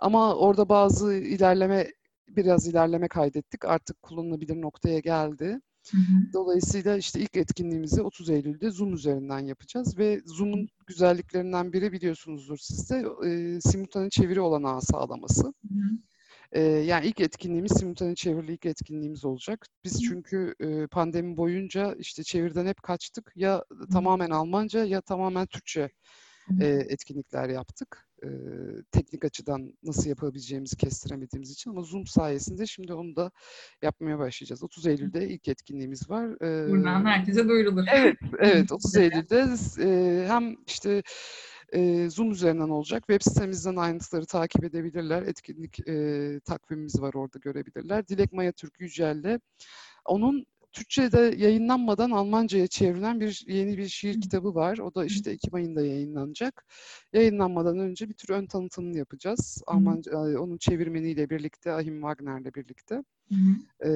Ama 0.00 0.34
orada 0.34 0.68
bazı 0.68 1.14
ilerleme, 1.14 1.86
biraz 2.28 2.66
ilerleme 2.66 3.08
kaydettik. 3.08 3.64
Artık 3.64 4.02
kullanılabilir 4.02 4.60
noktaya 4.60 4.98
geldi. 4.98 5.60
Hı-hı. 5.90 6.32
Dolayısıyla 6.32 6.96
işte 6.96 7.20
ilk 7.20 7.36
etkinliğimizi 7.36 8.02
30 8.02 8.30
Eylül'de 8.30 8.70
Zoom 8.70 8.94
üzerinden 8.94 9.38
yapacağız 9.38 9.98
ve 9.98 10.20
Zoom'un 10.24 10.68
güzelliklerinden 10.86 11.72
biri 11.72 11.92
biliyorsunuzdur 11.92 12.58
siz 12.58 12.90
de 12.90 13.04
e, 13.26 13.60
simultane 13.60 14.10
çeviri 14.10 14.40
olanağı 14.40 14.82
sağlaması. 14.82 15.42
Hı-hı. 15.42 15.98
E, 16.52 16.60
yani 16.62 17.06
ilk 17.06 17.20
etkinliğimiz 17.20 17.72
simultane 17.72 18.14
çevirili 18.14 18.52
ilk 18.52 18.66
etkinliğimiz 18.66 19.24
olacak. 19.24 19.66
Biz 19.84 20.02
çünkü 20.02 20.54
e, 20.60 20.86
pandemi 20.86 21.36
boyunca 21.36 21.94
işte 21.98 22.22
çevirden 22.22 22.66
hep 22.66 22.82
kaçtık. 22.82 23.32
Ya 23.36 23.64
tamamen 23.92 24.30
Almanca 24.30 24.84
ya 24.84 25.00
tamamen 25.00 25.46
Türkçe 25.46 25.88
e, 26.60 26.66
etkinlikler 26.66 27.48
yaptık. 27.48 28.08
E, 28.22 28.28
teknik 28.92 29.24
açıdan 29.24 29.72
nasıl 29.82 30.08
yapabileceğimizi 30.08 30.76
kestiremediğimiz 30.76 31.50
için 31.50 31.70
ama 31.70 31.82
Zoom 31.82 32.06
sayesinde 32.06 32.66
şimdi 32.66 32.94
onu 32.94 33.16
da 33.16 33.30
yapmaya 33.82 34.18
başlayacağız. 34.18 34.62
30 34.62 34.86
Eylül'de 34.86 35.28
ilk 35.28 35.48
etkinliğimiz 35.48 36.10
var. 36.10 36.28
E, 36.44 36.70
Buradan 36.70 37.04
herkese 37.04 37.48
duyurulur. 37.48 37.84
Evet, 37.92 38.16
evet 38.40 38.72
30 38.72 38.96
Eylül'de 38.96 39.46
e, 39.80 40.26
hem 40.28 40.56
işte 40.66 41.02
Zoom 42.08 42.30
üzerinden 42.30 42.68
olacak. 42.68 43.04
Web 43.08 43.32
sitemizden 43.32 43.76
ayrıntıları 43.76 44.26
takip 44.26 44.64
edebilirler. 44.64 45.22
Etkinlik 45.22 45.88
e, 45.88 46.40
takvimimiz 46.40 47.00
var 47.00 47.14
orada 47.14 47.38
görebilirler. 47.38 48.08
Dilek 48.08 48.32
Maya 48.32 48.52
Türk 48.52 48.80
Yücel'le 48.80 49.38
onun 50.04 50.46
Türkçe'de 50.72 51.34
yayınlanmadan 51.36 52.10
Almanca'ya 52.10 52.66
çevrilen 52.66 53.20
bir 53.20 53.44
yeni 53.48 53.78
bir 53.78 53.88
şiir 53.88 54.20
kitabı 54.20 54.54
var. 54.54 54.78
O 54.78 54.94
da 54.94 55.04
işte 55.04 55.30
Ekim 55.30 55.54
ayında 55.54 55.86
yayınlanacak. 55.86 56.64
Yayınlanmadan 57.12 57.78
önce 57.78 58.08
bir 58.08 58.14
tür 58.14 58.34
ön 58.34 58.46
tanıtımını 58.46 58.98
yapacağız. 58.98 59.62
Almanca, 59.66 60.12
onun 60.18 60.58
çevirmeniyle 60.58 61.30
birlikte, 61.30 61.72
Ahim 61.72 62.00
Wagner'le 62.00 62.54
birlikte. 62.54 63.04
Ee, 63.84 63.88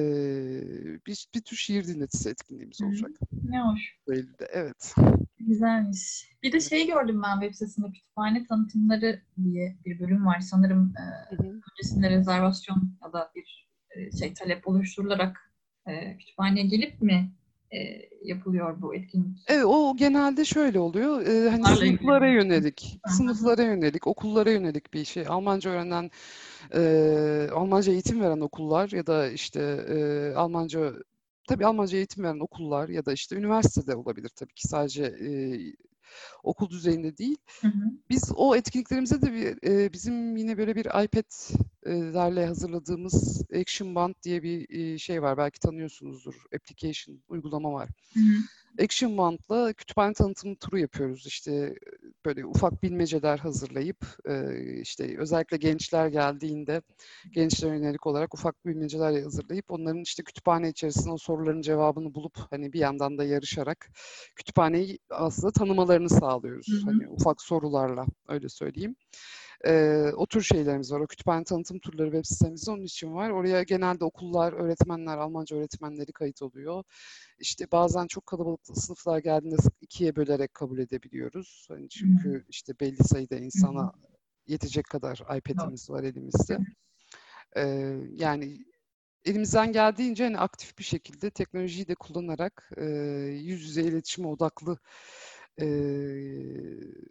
bir, 1.07 1.27
bir 1.35 1.41
tür 1.41 1.57
şiir 1.57 1.87
dinletisi 1.87 2.29
etkinliğimiz 2.29 2.81
olacak. 2.81 3.11
Ne 3.49 3.61
hoş. 3.61 3.97
Eylül'de, 4.11 4.47
evet. 4.51 4.95
Güzelmiş. 5.39 6.31
Bir 6.43 6.51
de 6.51 6.59
şey 6.59 6.87
gördüm 6.87 7.21
ben 7.23 7.39
web 7.41 7.53
sitesinde 7.53 7.91
kütüphane 7.91 8.45
tanıtımları 8.47 9.21
diye 9.43 9.77
bir 9.85 9.99
bölüm 9.99 10.25
var. 10.25 10.39
Sanırım 10.39 10.93
e, 10.97 11.35
öncesinde 11.71 12.09
rezervasyon 12.09 12.97
ya 13.03 13.13
da 13.13 13.31
bir 13.35 13.69
şey 14.19 14.33
talep 14.33 14.67
oluşturularak 14.67 15.52
e, 15.87 16.17
kütüphaneye 16.17 16.65
gelip 16.65 17.01
mi 17.01 17.31
e, 17.71 17.77
yapılıyor 18.23 18.81
bu 18.81 18.95
etkinlik? 18.95 19.37
Evet, 19.47 19.65
o 19.65 19.95
genelde 19.97 20.45
şöyle 20.45 20.79
oluyor. 20.79 21.21
E, 21.21 21.49
hani 21.49 21.59
Onlarla 21.59 21.75
sınıflara 21.75 22.27
ilgili. 22.27 22.37
yönelik, 22.43 22.99
Aha. 23.03 23.13
sınıflara 23.13 23.63
yönelik, 23.63 24.07
okullara 24.07 24.51
yönelik 24.51 24.93
bir 24.93 25.05
şey. 25.05 25.25
Almanca 25.27 25.71
öğrenen, 25.71 26.11
e, 26.75 27.49
Almanca 27.53 27.91
eğitim 27.91 28.21
veren 28.21 28.39
okullar 28.39 28.89
ya 28.89 29.07
da 29.07 29.29
işte 29.29 29.59
e, 29.89 29.95
Almanca 30.35 30.93
tabii 31.47 31.65
Almanca 31.65 31.97
eğitim 31.97 32.23
veren 32.23 32.39
okullar 32.39 32.89
ya 32.89 33.05
da 33.05 33.13
işte 33.13 33.35
üniversitede 33.35 33.95
olabilir 33.95 34.29
tabii 34.35 34.53
ki 34.53 34.67
sadece 34.67 35.03
e, 35.03 35.29
okul 36.43 36.69
düzeyinde 36.69 37.17
değil. 37.17 37.37
Hı 37.61 37.67
hı. 37.67 37.91
Biz 38.09 38.31
o 38.35 38.55
etkinliklerimize 38.55 39.21
de 39.21 39.33
bir, 39.33 39.69
e, 39.69 39.93
bizim 39.93 40.37
yine 40.37 40.57
böyle 40.57 40.75
bir 40.75 40.85
iPad'lerle 40.85 42.45
hazırladığımız 42.45 43.43
Action 43.61 43.95
Band 43.95 44.15
diye 44.23 44.43
bir 44.43 44.69
e, 44.69 44.97
şey 44.97 45.21
var. 45.21 45.37
Belki 45.37 45.59
tanıyorsunuzdur. 45.59 46.35
Application, 46.55 47.19
uygulama 47.27 47.73
var. 47.73 47.89
Hı 48.13 48.19
hı. 48.19 48.83
Action 48.83 49.17
Band'la 49.17 49.73
kütüphane 49.73 50.13
tanıtım 50.13 50.55
turu 50.55 50.79
yapıyoruz. 50.79 51.25
İşte 51.27 51.75
böyle 52.25 52.45
ufak 52.45 52.83
bilmeceler 52.83 53.37
hazırlayıp 53.37 54.05
işte 54.81 55.17
özellikle 55.17 55.57
gençler 55.57 56.07
geldiğinde 56.07 56.81
gençlere 57.31 57.77
yönelik 57.77 58.07
olarak 58.07 58.33
ufak 58.33 58.65
bilmeceler 58.65 59.23
hazırlayıp 59.23 59.71
onların 59.71 60.01
işte 60.01 60.23
kütüphane 60.23 60.69
içerisinde 60.69 61.11
o 61.11 61.17
soruların 61.17 61.61
cevabını 61.61 62.15
bulup 62.15 62.37
hani 62.49 62.73
bir 62.73 62.79
yandan 62.79 63.17
da 63.17 63.23
yarışarak 63.23 63.89
kütüphaneyi 64.35 64.99
aslında 65.09 65.51
tanımalarını 65.51 66.09
sağlıyoruz. 66.09 66.67
Hı 66.67 66.77
hı. 66.77 66.81
Hani 66.85 67.09
ufak 67.09 67.41
sorularla 67.41 68.05
öyle 68.27 68.49
söyleyeyim. 68.49 68.95
E, 69.67 70.03
o 70.15 70.25
tür 70.27 70.41
şeylerimiz 70.41 70.91
var. 70.91 70.99
O 70.99 71.07
kütüphane 71.07 71.43
tanıtım 71.43 71.79
turları 71.79 72.11
web 72.11 72.25
sitemizde 72.25 72.71
onun 72.71 72.83
için 72.83 73.13
var. 73.13 73.29
Oraya 73.29 73.63
genelde 73.63 74.05
okullar, 74.05 74.53
öğretmenler, 74.53 75.17
Almanca 75.17 75.57
öğretmenleri 75.57 76.11
kayıt 76.11 76.41
oluyor. 76.41 76.83
İşte 77.39 77.71
bazen 77.71 78.07
çok 78.07 78.25
kalabalık 78.25 78.59
sınıflar 78.73 79.19
geldiğinde 79.19 79.55
ikiye 79.81 80.15
bölerek 80.15 80.53
kabul 80.53 80.79
edebiliyoruz. 80.79 81.65
Hani 81.69 81.89
çünkü 81.89 82.45
işte 82.49 82.79
belli 82.79 83.03
sayıda 83.03 83.35
insana 83.35 83.91
yetecek 84.47 84.85
kadar 84.85 85.37
iPad'imiz 85.37 85.89
var 85.89 86.03
elimizde. 86.03 86.57
Ee, 87.55 87.97
yani 88.11 88.65
elimizden 89.25 89.71
geldiğince 89.71 90.23
hani 90.23 90.39
aktif 90.39 90.77
bir 90.77 90.83
şekilde 90.83 91.29
teknolojiyi 91.29 91.87
de 91.87 91.95
kullanarak 91.95 92.71
e, 92.77 92.85
yüz 93.41 93.63
yüze 93.63 93.83
iletişime 93.83 94.27
odaklı 94.27 94.77
e, 95.61 95.65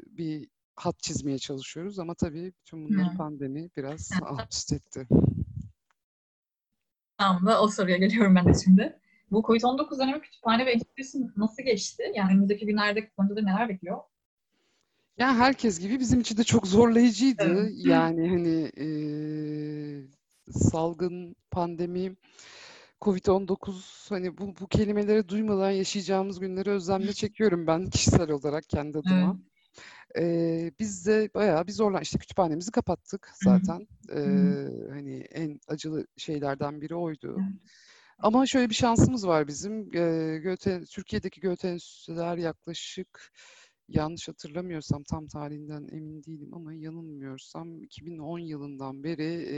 bir 0.06 0.48
hat 0.86 0.98
çizmeye 1.02 1.38
çalışıyoruz 1.38 1.98
ama 1.98 2.14
tabii 2.14 2.52
bütün 2.60 2.88
bunları 2.88 3.10
hmm. 3.10 3.16
pandemi 3.16 3.70
biraz 3.76 4.10
alt 4.22 4.52
üst 4.52 4.72
etti. 4.72 5.06
Tamam 7.18 7.46
da 7.46 7.62
o 7.62 7.68
soruya 7.68 7.96
geliyorum 7.96 8.34
ben 8.34 8.46
de 8.46 8.58
şimdi. 8.64 8.98
Bu 9.30 9.40
COVID-19 9.40 9.98
dönemi 9.98 10.20
kütüphane 10.20 10.66
ve 10.66 10.72
editörisi 10.72 11.18
nasıl 11.36 11.62
geçti? 11.62 12.02
Yani 12.14 12.32
önümüzdeki 12.32 12.66
günlerde 12.66 13.08
kullanıcıları 13.08 13.46
neler 13.46 13.68
bekliyor? 13.68 13.98
Yani 15.18 15.38
herkes 15.38 15.80
gibi 15.80 16.00
bizim 16.00 16.20
için 16.20 16.36
de 16.36 16.44
çok 16.44 16.66
zorlayıcıydı. 16.66 17.42
Evet. 17.42 17.72
Yani 17.76 18.28
hani 18.28 18.70
e, 18.76 18.86
salgın, 20.50 21.36
pandemi, 21.50 22.16
Covid-19 23.00 24.08
hani 24.08 24.38
bu, 24.38 24.54
bu 24.60 24.66
kelimeleri 24.66 25.28
duymadan 25.28 25.70
yaşayacağımız 25.70 26.40
günleri 26.40 26.70
özlemle 26.70 27.12
çekiyorum 27.12 27.66
ben 27.66 27.90
kişisel 27.90 28.30
olarak 28.30 28.68
kendi 28.68 28.98
adıma. 28.98 29.36
Evet. 29.36 29.51
Ee, 30.18 30.72
biz 30.78 31.06
de 31.06 31.30
bayağı 31.34 31.66
bir 31.66 31.72
zorlan 31.72 32.02
işte 32.02 32.18
kütüphanemizi 32.18 32.70
kapattık 32.70 33.30
zaten. 33.44 33.86
Ee, 34.10 34.68
hani 34.90 35.20
en 35.20 35.60
acılı 35.68 36.06
şeylerden 36.16 36.80
biri 36.80 36.94
oydu. 36.94 37.36
Ama 38.18 38.46
şöyle 38.46 38.70
bir 38.70 38.74
şansımız 38.74 39.26
var 39.26 39.48
bizim. 39.48 39.96
Ee, 39.96 40.38
Göte, 40.38 40.84
Türkiye'deki 40.90 41.40
Göte 41.40 41.68
Enstitüler 41.68 42.36
yaklaşık 42.36 43.32
yanlış 43.88 44.28
hatırlamıyorsam 44.28 45.02
tam 45.02 45.26
tarihinden 45.26 45.88
emin 45.92 46.24
değilim 46.24 46.54
ama 46.54 46.74
yanılmıyorsam 46.74 47.82
2010 47.82 48.38
yılından 48.38 49.04
beri 49.04 49.46
e, 49.48 49.56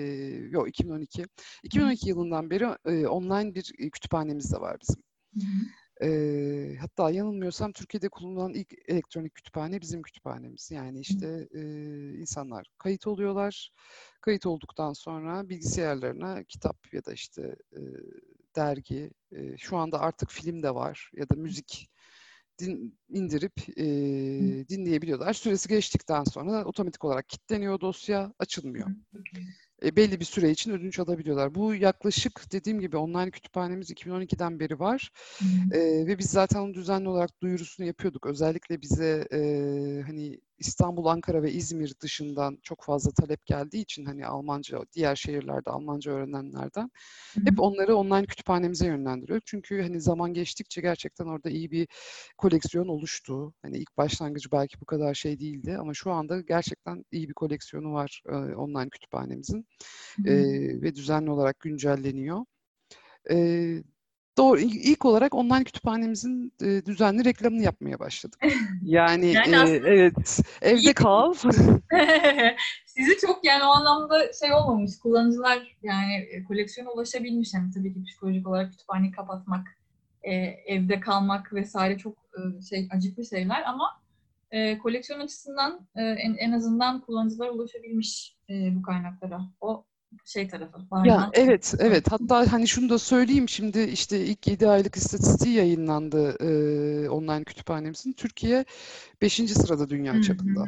yok 0.51 0.69
2012 0.69 1.25
2012 1.63 2.09
yılından 2.09 2.51
beri 2.51 2.65
e, 2.85 3.07
online 3.07 3.55
bir 3.55 3.91
kütüphanemiz 3.93 4.53
de 4.53 4.61
var 4.61 4.77
bizim. 4.81 5.03
Hı 6.01 6.05
hı. 6.07 6.11
E, 6.11 6.77
hatta 6.77 7.11
yanılmıyorsam 7.11 7.73
Türkiye'de 7.73 8.09
kullanılan 8.09 8.55
ilk 8.55 8.75
elektronik 8.89 9.35
kütüphane 9.35 9.81
bizim 9.81 10.03
kütüphanemiz. 10.03 10.71
Yani 10.71 11.01
işte 11.01 11.49
e, 11.55 11.61
insanlar 12.15 12.67
kayıt 12.79 13.07
oluyorlar. 13.07 13.73
Kayıt 14.21 14.47
olduktan 14.47 14.93
sonra 14.93 15.49
bilgisayarlarına 15.49 16.45
kitap 16.45 16.77
ya 16.93 17.05
da 17.05 17.13
işte 17.13 17.57
e, 17.73 17.81
dergi, 18.57 19.11
e, 19.33 19.57
şu 19.57 19.77
anda 19.77 20.01
artık 20.01 20.31
film 20.31 20.63
de 20.63 20.75
var 20.75 21.11
ya 21.15 21.29
da 21.29 21.35
müzik 21.35 21.91
din, 22.59 22.99
indirip 23.09 23.79
e, 23.79 23.85
dinleyebiliyorlar. 24.69 25.33
Süresi 25.33 25.69
geçtikten 25.69 26.25
sonra 26.25 26.65
otomatik 26.65 27.05
olarak 27.05 27.29
kilitleniyor 27.29 27.81
dosya, 27.81 28.35
açılmıyor. 28.39 28.91
E, 29.83 29.97
belli 29.97 30.21
bir 30.21 30.25
süre 30.25 30.51
için 30.51 30.71
ödünç 30.73 30.99
alabiliyorlar. 30.99 31.55
Bu 31.55 31.75
yaklaşık 31.75 32.53
dediğim 32.53 32.81
gibi 32.81 32.97
online 32.97 33.31
kütüphanemiz 33.31 33.91
2012'den 33.91 34.61
beri 34.61 34.79
var 34.79 35.13
e, 35.73 36.07
ve 36.07 36.19
biz 36.19 36.31
zaten 36.31 36.61
onu 36.61 36.75
düzenli 36.75 37.09
olarak 37.09 37.43
duyurusunu 37.43 37.87
yapıyorduk. 37.87 38.27
Özellikle 38.27 38.83
bize 38.83 39.29
e, 39.33 39.39
hani 40.07 40.41
İstanbul, 40.59 41.07
Ankara 41.07 41.43
ve 41.43 41.53
İzmir 41.53 41.95
dışından 42.01 42.59
çok 42.63 42.85
fazla 42.85 43.11
talep 43.11 43.47
geldiği 43.47 43.83
için 43.83 44.05
hani 44.05 44.27
Almanca, 44.27 44.79
diğer 44.93 45.17
şehirlerde 45.17 45.71
Almanca 45.71 46.13
öğrenenlerden 46.13 46.91
hep 47.45 47.61
onları 47.61 47.97
online 47.97 48.27
kütüphanemize 48.27 48.87
yönlendiriyor. 48.87 49.41
Çünkü 49.45 49.83
hani 49.83 50.01
zaman 50.01 50.35
geçtikçe 50.35 50.81
gerçekten 50.81 51.27
orada 51.27 51.51
iyi 51.51 51.71
bir 51.71 51.89
koleksiyon 52.39 52.89
oluştu. 52.89 53.55
Hani 53.63 53.79
ilk 53.79 53.97
başlangıcı 53.97 54.53
belki 54.53 54.81
bu 54.81 54.85
kadar 54.85 55.15
şey 55.15 55.41
değildi 55.41 55.77
ama 55.81 55.95
şu 55.95 56.11
anda 56.11 56.41
gerçekten 56.41 57.05
iyi 57.13 57.29
bir 57.29 57.35
koleksiyonu 57.35 57.93
var 57.93 58.23
e, 58.29 58.35
online 58.35 58.89
kütüphanemizin 58.89 59.67
e, 60.27 60.35
ve 60.83 60.95
düzenli 60.95 61.31
olarak 61.31 61.61
güncelleniyor. 61.61 62.45
E, 63.31 63.37
Doğru. 64.39 64.61
İlk 64.61 65.05
olarak 65.05 65.35
online 65.35 65.65
kütüphanemizin 65.65 66.53
e, 66.63 66.87
düzenli 66.87 67.25
reklamını 67.25 67.63
yapmaya 67.63 67.99
başladık. 67.99 68.41
Yani, 68.83 69.33
yani 69.33 69.71
e, 69.71 69.77
evet, 69.77 70.41
evde 70.63 70.93
kal. 70.93 71.35
Sizi 72.87 73.19
çok 73.21 73.45
yani 73.45 73.65
o 73.65 73.67
anlamda 73.67 74.33
şey 74.41 74.53
olmamış. 74.53 74.99
Kullanıcılar 74.99 75.77
yani 75.83 76.15
e, 76.15 76.45
koleksiyona 76.45 76.91
ulaşabilmiş. 76.91 77.55
Yani 77.55 77.71
tabii 77.75 77.95
ki 77.95 78.05
psikolojik 78.05 78.47
olarak 78.47 78.71
kütüphaneyi 78.71 79.13
kapatmak, 79.13 79.67
e, 80.23 80.33
evde 80.67 81.01
kalmak 81.01 81.53
vesaire 81.53 81.99
çok 81.99 82.19
e, 82.19 82.63
şey 82.63 82.89
acıklı 82.91 83.25
şeyler 83.27 83.63
ama 83.63 84.01
e, 84.51 84.79
koleksiyon 84.79 85.21
açısından 85.21 85.87
e, 85.97 86.03
en, 86.03 86.35
en 86.35 86.53
azından 86.53 87.01
kullanıcılar 87.01 87.49
ulaşabilmiş 87.49 88.37
e, 88.51 88.77
bu 88.77 88.83
kaynaklara. 88.83 89.41
O 89.61 89.85
şey 90.25 90.49
tarafı. 90.49 90.79
Ya 91.05 91.31
evet 91.33 91.75
evet 91.79 92.13
hatta 92.13 92.53
hani 92.53 92.69
şunu 92.69 92.89
da 92.89 92.99
söyleyeyim 92.99 93.49
şimdi 93.49 93.81
işte 93.81 94.25
ilk 94.25 94.47
7 94.47 94.69
aylık 94.69 94.97
istatistiği 94.97 95.55
yayınlandı 95.55 96.37
e, 96.41 97.09
online 97.09 97.45
kütüphanemizin. 97.45 98.13
Türkiye 98.13 98.65
5. 99.23 99.49
sırada 99.49 99.89
dünya 99.89 100.23
çapında. 100.23 100.67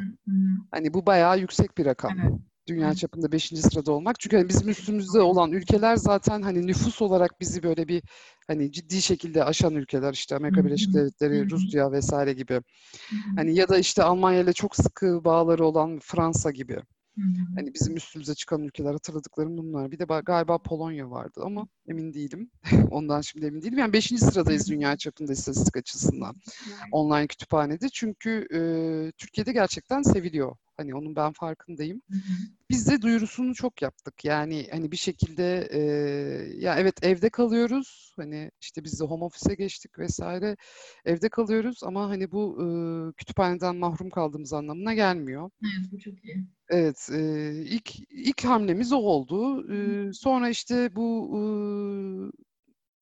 Hani 0.71 0.93
bu 0.93 1.05
bayağı 1.05 1.39
yüksek 1.39 1.77
bir 1.77 1.85
rakam. 1.85 2.19
Evet. 2.19 2.33
Dünya 2.67 2.93
çapında 2.93 3.31
5. 3.31 3.61
sırada 3.61 3.91
olmak. 3.91 4.19
Çünkü 4.19 4.37
hani 4.37 4.49
bizim 4.49 4.69
üstümüzde 4.69 5.19
olan 5.19 5.51
ülkeler 5.51 5.95
zaten 5.95 6.41
hani 6.41 6.67
nüfus 6.67 7.01
olarak 7.01 7.41
bizi 7.41 7.63
böyle 7.63 7.87
bir 7.87 8.03
hani 8.47 8.71
ciddi 8.71 9.01
şekilde 9.01 9.43
aşan 9.43 9.75
ülkeler 9.75 10.13
işte 10.13 10.35
Amerika 10.35 10.65
Birleşik 10.65 10.93
Devletleri, 10.93 11.49
Rusya 11.49 11.91
vesaire 11.91 12.33
gibi. 12.33 12.61
Hani 13.35 13.55
ya 13.55 13.69
da 13.69 13.77
işte 13.77 14.03
Almanya 14.03 14.39
ile 14.39 14.53
çok 14.53 14.75
sıkı 14.75 15.23
bağları 15.23 15.65
olan 15.65 15.99
Fransa 15.99 16.51
gibi. 16.51 16.77
Hani 17.55 17.73
bizim 17.73 17.95
üstümüze 17.95 18.35
çıkan 18.35 18.63
ülkeler 18.63 18.91
hatırladıklarım 18.91 19.57
bunlar. 19.57 19.91
Bir 19.91 19.99
de 19.99 20.05
galiba 20.25 20.57
Polonya 20.57 21.11
vardı 21.11 21.41
ama 21.43 21.67
emin 21.87 22.13
değilim. 22.13 22.51
Ondan 22.91 23.21
şimdi 23.21 23.45
emin 23.45 23.61
değilim. 23.61 23.77
Yani 23.77 23.93
beşinci 23.93 24.25
sıradayız 24.25 24.69
dünya 24.69 24.97
çapında 24.97 25.33
istatistik 25.33 25.77
açısından 25.77 26.35
online 26.91 27.27
kütüphanede. 27.27 27.89
Çünkü 27.89 28.47
e, 28.53 28.59
Türkiye'de 29.17 29.51
gerçekten 29.51 30.01
seviliyor. 30.01 30.55
Hani 30.77 30.95
onun 30.95 31.15
ben 31.15 31.31
farkındayım. 31.33 32.01
Biz 32.69 32.89
de 32.89 33.01
duyurusunu 33.01 33.55
çok 33.55 33.81
yaptık. 33.81 34.25
Yani 34.25 34.67
hani 34.71 34.91
bir 34.91 34.97
şekilde 34.97 35.67
e, 35.71 35.79
ya 36.57 36.75
evet 36.79 37.03
evde 37.03 37.29
kalıyoruz. 37.29 38.13
Hani 38.15 38.51
işte 38.61 38.83
biz 38.83 38.99
de 38.99 39.05
home 39.05 39.25
office'e 39.25 39.55
geçtik 39.55 39.99
vesaire. 39.99 40.57
Evde 41.05 41.29
kalıyoruz 41.29 41.83
ama 41.83 42.09
hani 42.09 42.31
bu 42.31 42.57
e, 42.61 42.67
kütüphaneden 43.13 43.75
mahrum 43.75 44.09
kaldığımız 44.09 44.53
anlamına 44.53 44.93
gelmiyor. 44.93 45.49
Evet 45.63 45.91
bu 45.91 45.99
çok 45.99 46.25
iyi. 46.25 46.47
Evet, 46.69 47.09
e, 47.13 47.51
ilk 47.65 47.99
ilk 48.09 48.45
hamlemiz 48.45 48.93
o 48.93 48.97
oldu. 48.97 49.71
E, 49.73 50.09
sonra 50.13 50.49
işte 50.49 50.95
bu 50.95 51.29
e, 51.37 51.41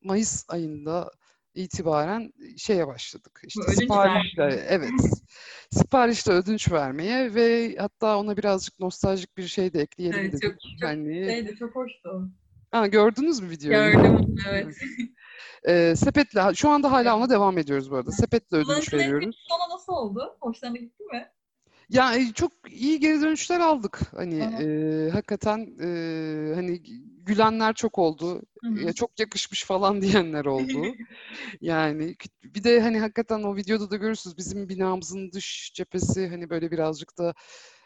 Mayıs 0.06 0.46
ayında 0.48 1.12
itibaren 1.56 2.34
şeye 2.58 2.88
başladık. 2.88 3.42
İşte 3.48 3.62
siparişle, 3.62 4.66
evet, 4.70 4.92
siparişle 5.72 6.32
ödünç 6.32 6.72
vermeye 6.72 7.36
ve 7.36 7.76
hatta 7.80 8.18
ona 8.18 8.38
birazcık 8.38 8.80
nostaljik 8.80 9.38
bir 9.38 9.48
şey 9.48 9.74
de 9.74 9.82
ekleyelim 9.82 10.20
evet, 10.20 10.34
dedik. 10.34 10.44
Çok, 10.44 10.52
çok, 10.52 10.90
hani... 10.90 11.26
şeydi, 11.26 11.56
çok 11.56 11.76
hoştu. 11.76 12.30
Ha, 12.72 12.88
gördünüz 12.88 13.40
mü 13.40 13.50
videoyu? 13.50 13.92
Gördüm, 13.92 14.36
evet. 14.50 14.76
e, 15.64 15.96
sepetle, 15.96 16.54
şu 16.56 16.70
anda 16.70 16.92
hala 16.92 17.18
ona 17.18 17.30
devam 17.30 17.58
ediyoruz 17.58 17.92
bu 17.92 17.96
arada. 17.96 18.12
Sepetle 18.12 18.58
ödünç 18.58 18.94
veriyoruz. 18.94 19.46
Sonra 19.50 19.74
nasıl 19.76 19.94
oldu? 19.94 20.38
Hoşlarına 20.40 20.78
gitti 20.78 21.04
mi? 21.04 21.32
Ya 21.90 22.16
e, 22.16 22.34
çok 22.34 22.52
iyi 22.70 23.00
geri 23.00 23.22
dönüşler 23.22 23.60
aldık. 23.60 24.02
Hani 24.16 24.36
e, 24.40 25.10
hakikaten 25.10 25.60
e, 25.82 26.56
hani 26.56 26.82
gülenler 27.26 27.74
çok 27.74 28.00
oldu. 28.00 28.42
Ya 28.86 28.94
çok 28.94 29.20
yakışmış 29.20 29.64
falan 29.64 30.02
diyenler 30.02 30.46
oldu. 30.46 30.96
yani 31.62 32.16
bir 32.44 32.64
de 32.64 32.82
hani 32.82 33.00
hakikaten 33.00 33.44
o 33.44 33.56
videoda 33.56 33.92
da 33.92 33.96
görürsünüz 33.96 34.38
bizim 34.38 34.70
binamızın 34.70 35.32
dış 35.32 35.72
cephesi 35.74 36.28
hani 36.28 36.50
böyle 36.50 36.72
birazcık 36.72 37.18
da 37.18 37.34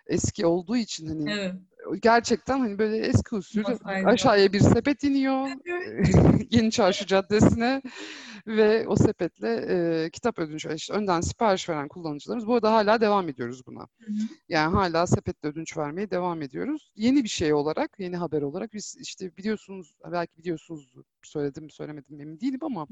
eski 0.09 0.45
olduğu 0.45 0.77
için 0.77 1.07
hani 1.07 1.31
evet. 1.31 1.53
gerçekten 2.01 2.59
hani 2.59 2.79
böyle 2.79 2.97
eski 2.97 3.35
usul 3.35 3.63
aşağıya 3.83 4.53
bir 4.53 4.59
sepet 4.59 5.03
iniyor 5.03 5.47
Yeni 6.51 6.71
Çarşı 6.71 7.05
Caddesi'ne 7.05 7.81
ve 8.47 8.87
o 8.87 8.95
sepetle 8.95 9.65
e, 9.69 10.09
kitap 10.09 10.39
ödünç 10.39 10.65
işte 10.65 10.93
önden 10.93 11.21
sipariş 11.21 11.69
veren 11.69 11.87
kullanıcılarımız 11.87 12.47
bu 12.47 12.53
arada 12.53 12.73
hala 12.73 13.01
devam 13.01 13.29
ediyoruz 13.29 13.65
buna. 13.67 13.79
Hı 13.79 14.11
hı. 14.11 14.17
Yani 14.49 14.75
hala 14.75 15.07
sepetle 15.07 15.49
ödünç 15.49 15.77
vermeye 15.77 16.11
devam 16.11 16.41
ediyoruz. 16.41 16.91
Yeni 16.95 17.23
bir 17.23 17.29
şey 17.29 17.53
olarak, 17.53 17.91
yeni 17.99 18.17
haber 18.17 18.41
olarak 18.41 18.73
biz 18.73 18.97
işte 18.99 19.37
biliyorsunuz 19.37 19.95
belki 20.11 20.37
biliyorsunuz 20.37 20.93
söyledim 21.23 21.63
mi 21.63 21.71
söylemedim 21.71 22.21
emin 22.21 22.39
değilim 22.39 22.59
ama 22.61 22.87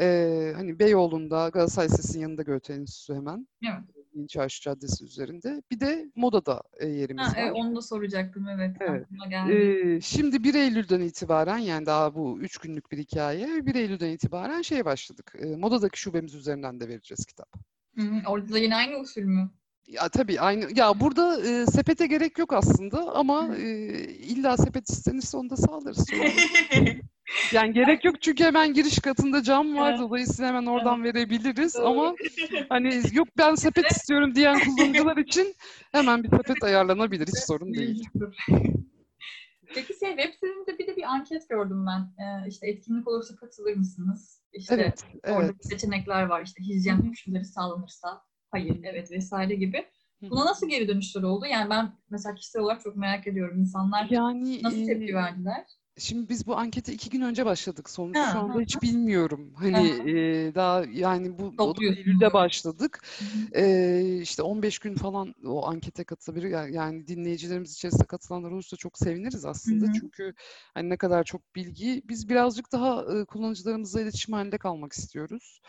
e, 0.00 0.52
hani 0.56 0.78
Beyoğlu'nda 0.78 1.48
Galatasaray 1.48 1.88
Lisesi'nin 1.88 2.22
yanında 2.22 2.42
Göte 2.42 2.72
Enstitüsü 2.72 3.14
hemen. 3.14 3.48
Evet. 3.64 3.99
Çarşı 4.28 4.62
Caddesi 4.62 5.04
üzerinde. 5.04 5.62
Bir 5.70 5.80
de 5.80 6.10
Moda'da 6.16 6.62
e, 6.78 6.86
yerimiz 6.86 7.26
ha, 7.26 7.30
var. 7.30 7.36
Evet, 7.38 7.52
onu 7.54 7.76
da 7.76 7.82
soracaktım 7.82 8.48
evet. 8.48 8.76
evet. 8.80 9.06
Ee, 9.50 10.00
şimdi 10.00 10.44
1 10.44 10.54
Eylül'den 10.54 11.00
itibaren 11.00 11.58
yani 11.58 11.86
daha 11.86 12.14
bu 12.14 12.40
3 12.40 12.58
günlük 12.58 12.92
bir 12.92 12.98
hikaye. 12.98 13.66
1 13.66 13.74
Eylül'den 13.74 14.10
itibaren 14.10 14.62
şeye 14.62 14.84
başladık. 14.84 15.32
E, 15.38 15.56
Moda'daki 15.56 16.00
şubemiz 16.00 16.34
üzerinden 16.34 16.80
de 16.80 16.88
vereceğiz 16.88 17.26
kitap. 17.26 17.48
Hı. 17.96 18.02
Orada 18.28 18.52
da 18.52 18.58
yine 18.58 18.76
aynı 18.76 18.96
usul 18.96 19.22
mü? 19.22 19.50
Ya 19.90 20.08
tabii 20.08 20.40
aynı. 20.40 20.78
Ya 20.78 21.00
burada 21.00 21.40
e, 21.40 21.66
sepete 21.66 22.06
gerek 22.06 22.38
yok 22.38 22.52
aslında 22.52 23.14
ama 23.14 23.56
e, 23.56 23.64
illa 24.04 24.56
sepet 24.56 24.90
istenirse 24.90 25.36
onu 25.36 25.50
da 25.50 25.56
sağlarız. 25.56 26.10
yani 27.52 27.72
gerek 27.72 28.04
yok 28.04 28.22
çünkü 28.22 28.44
hemen 28.44 28.74
giriş 28.74 28.98
katında 28.98 29.42
cam 29.42 29.76
var. 29.76 29.98
Dolayısıyla 29.98 30.48
hemen 30.48 30.66
oradan 30.66 31.04
verebiliriz 31.04 31.76
ama 31.76 32.14
hani 32.68 33.00
yok 33.12 33.28
ben 33.38 33.54
sepet 33.64 33.90
istiyorum 33.90 34.34
diyen 34.34 34.60
kullanıcılar 34.60 35.16
için 35.16 35.54
hemen 35.92 36.24
bir 36.24 36.28
sepet 36.28 36.62
ayarlanabilir. 36.62 37.26
Hiç 37.26 37.38
sorun 37.38 37.74
değil. 37.74 38.08
Peki 39.74 39.98
şey 39.98 40.16
web 40.16 40.34
sitenizde 40.34 40.78
bir 40.78 40.86
de 40.86 40.96
bir 40.96 41.02
anket 41.02 41.48
gördüm 41.48 41.86
ben. 41.86 42.24
Ee, 42.24 42.48
işte 42.48 42.68
etkinlik 42.68 43.08
olursa 43.08 43.36
katılır 43.36 43.76
mısınız? 43.76 44.42
İşte 44.52 44.74
evet, 44.74 45.04
orada 45.28 45.44
evet. 45.44 45.66
seçenekler 45.66 46.22
var. 46.22 46.42
İşte 46.42 46.62
hijyen 46.62 47.08
koşulları 47.08 47.44
sağlanırsa 47.44 48.22
hayır, 48.50 48.80
evet 48.82 49.10
vesaire 49.10 49.54
gibi. 49.54 49.86
Buna 50.22 50.44
nasıl 50.44 50.68
geri 50.68 50.88
dönüşler 50.88 51.22
oldu? 51.22 51.46
Yani 51.46 51.70
ben 51.70 51.92
mesela 52.10 52.34
kişisel 52.34 52.62
olarak 52.62 52.82
çok 52.82 52.96
merak 52.96 53.26
ediyorum. 53.26 53.58
İnsanlar 53.58 54.06
yani, 54.10 54.62
nasıl 54.62 54.86
tepki 54.86 55.14
verdiler? 55.14 55.64
Şimdi 56.00 56.28
biz 56.28 56.46
bu 56.46 56.56
ankete 56.56 56.92
iki 56.92 57.10
gün 57.10 57.20
önce 57.20 57.46
başladık. 57.46 57.90
Sonucu 57.90 58.20
şu 58.32 58.38
anda 58.38 58.60
hiç 58.60 58.82
bilmiyorum. 58.82 59.52
Hani 59.56 59.88
e, 59.88 60.54
daha 60.54 60.84
yani 60.92 61.38
bu 61.38 61.74
Eylül'de 61.82 62.32
başladık. 62.32 63.04
E, 63.54 64.18
işte 64.22 64.42
15 64.42 64.78
gün 64.78 64.94
falan 64.94 65.34
o 65.46 65.66
ankete 65.66 66.04
katılabilir. 66.04 66.48
Yani, 66.48 66.74
yani 66.74 67.06
dinleyicilerimiz 67.06 67.72
içerisinde 67.72 68.04
katılanlar 68.04 68.50
olursa 68.50 68.76
çok 68.76 68.98
seviniriz 68.98 69.44
aslında. 69.44 69.84
Hı-hı. 69.84 69.92
Çünkü 70.00 70.34
hani 70.74 70.88
ne 70.88 70.96
kadar 70.96 71.24
çok 71.24 71.54
bilgi. 71.54 72.02
Biz 72.08 72.28
birazcık 72.28 72.72
daha 72.72 73.18
e, 73.18 73.24
kullanıcılarımızla 73.24 74.00
iletişim 74.00 74.34
halinde 74.34 74.58
kalmak 74.58 74.92
istiyoruz. 74.92 75.60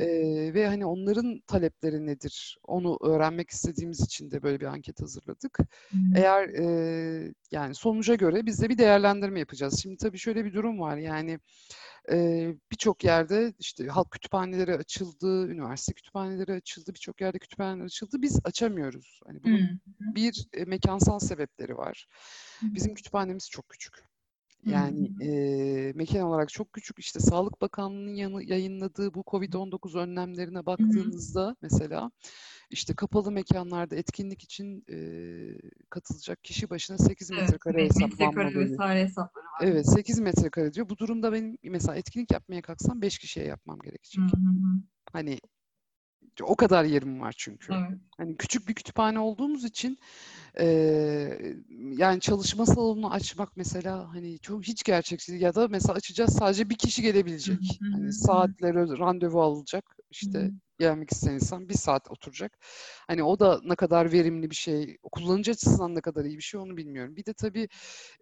E, 0.00 0.08
ve 0.54 0.66
hani 0.66 0.86
onların 0.86 1.40
talepleri 1.46 2.06
nedir? 2.06 2.58
Onu 2.64 2.98
öğrenmek 3.02 3.50
istediğimiz 3.50 4.00
için 4.00 4.30
de 4.30 4.42
böyle 4.42 4.60
bir 4.60 4.66
anket 4.66 5.02
hazırladık. 5.02 5.58
Hı-hı. 5.58 6.00
Eğer 6.16 6.48
e, 6.48 7.32
yani 7.50 7.74
sonuca 7.74 8.14
göre 8.14 8.46
biz 8.46 8.62
de 8.62 8.68
bir 8.68 8.78
değerlendirme 8.78 9.38
yapacağız 9.38 9.67
yapacağız. 9.68 9.82
Şimdi 9.82 9.96
tabii 9.96 10.18
şöyle 10.18 10.44
bir 10.44 10.54
durum 10.54 10.80
var 10.80 10.96
yani 10.96 11.38
e, 12.10 12.48
birçok 12.72 13.04
yerde 13.04 13.52
işte 13.58 13.86
halk 13.86 14.10
kütüphaneleri 14.10 14.74
açıldı, 14.74 15.48
üniversite 15.48 15.92
kütüphaneleri 15.94 16.52
açıldı, 16.52 16.94
birçok 16.94 17.20
yerde 17.20 17.38
kütüphaneler 17.38 17.84
açıldı. 17.84 18.22
Biz 18.22 18.40
açamıyoruz. 18.44 19.20
Hani 19.26 19.42
bunun 19.44 19.58
hmm. 19.58 20.14
bir 20.14 20.48
e, 20.52 20.64
mekansal 20.64 21.18
sebepleri 21.18 21.76
var. 21.76 22.06
Hmm. 22.60 22.74
Bizim 22.74 22.94
kütüphanemiz 22.94 23.50
çok 23.50 23.68
küçük. 23.68 24.07
Yani 24.72 25.10
e, 25.20 25.92
mekan 25.92 26.22
olarak 26.22 26.48
çok 26.48 26.72
küçük. 26.72 26.98
İşte 26.98 27.20
Sağlık 27.20 27.60
Bakanlığı'nın 27.60 28.14
yanı, 28.14 28.44
yayınladığı 28.44 29.14
bu 29.14 29.24
COVID-19 29.26 29.98
önlemlerine 29.98 30.66
baktığınızda 30.66 31.56
mesela 31.62 32.10
işte 32.70 32.94
kapalı 32.94 33.32
mekanlarda 33.32 33.96
etkinlik 33.96 34.42
için 34.42 34.84
e, 34.90 34.98
katılacak 35.90 36.44
kişi 36.44 36.70
başına 36.70 36.98
8 36.98 37.30
evet, 37.30 37.40
metrekare 37.40 37.84
hesaplanmalı. 37.84 38.54
Metrekare 38.54 39.02
hesapları 39.02 39.44
var. 39.44 39.60
Evet 39.60 39.86
8 39.90 40.18
metrekare 40.18 40.72
diyor. 40.72 40.88
Bu 40.88 40.98
durumda 40.98 41.32
benim 41.32 41.58
mesela 41.62 41.96
etkinlik 41.96 42.32
yapmaya 42.32 42.62
kalksam 42.62 43.02
5 43.02 43.18
kişiye 43.18 43.46
yapmam 43.46 43.78
gerekecek. 43.78 44.24
Hı 44.24 44.36
hı. 44.36 44.80
Hani 45.12 45.38
o 46.44 46.56
kadar 46.56 46.84
yerim 46.84 47.20
var 47.20 47.34
çünkü. 47.38 47.72
Evet. 47.72 47.98
Hani 48.16 48.36
küçük 48.36 48.68
bir 48.68 48.74
kütüphane 48.74 49.18
olduğumuz 49.18 49.64
için 49.64 49.98
e, 50.60 50.66
yani 51.72 52.20
çalışma 52.20 52.66
salonunu 52.66 53.12
açmak 53.12 53.56
mesela 53.56 54.14
hani 54.14 54.38
çok 54.38 54.64
hiç 54.64 54.82
gerçekçi 54.84 55.32
ya 55.32 55.54
da 55.54 55.68
mesela 55.68 55.94
açacağız 55.94 56.32
sadece 56.32 56.70
bir 56.70 56.78
kişi 56.78 57.02
gelebilecek. 57.02 57.80
hani 57.92 58.12
saatleri 58.12 58.98
randevu 58.98 59.42
alacak. 59.42 59.96
işte 60.10 60.50
gelmek 60.78 61.12
isteyen 61.12 61.34
insan 61.34 61.68
bir 61.68 61.74
saat 61.74 62.10
oturacak. 62.10 62.58
Hani 63.06 63.22
o 63.22 63.38
da 63.38 63.60
ne 63.64 63.76
kadar 63.76 64.12
verimli 64.12 64.50
bir 64.50 64.54
şey, 64.54 64.96
kullanıcı 65.12 65.50
açısından 65.50 65.94
ne 65.94 66.00
kadar 66.00 66.24
iyi 66.24 66.36
bir 66.36 66.42
şey 66.42 66.60
onu 66.60 66.76
bilmiyorum. 66.76 67.16
Bir 67.16 67.24
de 67.26 67.32
tabii 67.34 67.68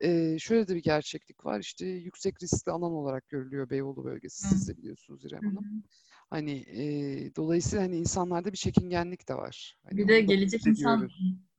e, 0.01 0.39
şöyle 0.39 0.69
de 0.69 0.75
bir 0.75 0.83
gerçeklik 0.83 1.45
var. 1.45 1.61
İşte 1.61 1.87
yüksek 1.87 2.43
riskli 2.43 2.71
alan 2.71 2.93
olarak 2.93 3.29
görülüyor 3.29 3.71
Beyoğlu 3.71 4.05
bölgesi. 4.05 4.49
Siz 4.49 4.69
de 4.69 4.77
biliyorsunuz 4.77 5.25
İrem 5.25 5.45
Hanım. 5.45 5.83
Hani 6.31 6.53
e, 6.53 6.85
dolayısıyla 7.37 7.85
hani 7.85 7.97
insanlarda 7.97 8.53
bir 8.53 8.57
çekingenlik 8.57 9.29
de 9.29 9.35
var. 9.35 9.79
Hani 9.85 9.99
bir 9.99 10.09
de 10.09 10.21
gelecek 10.21 10.67
insan 10.67 11.11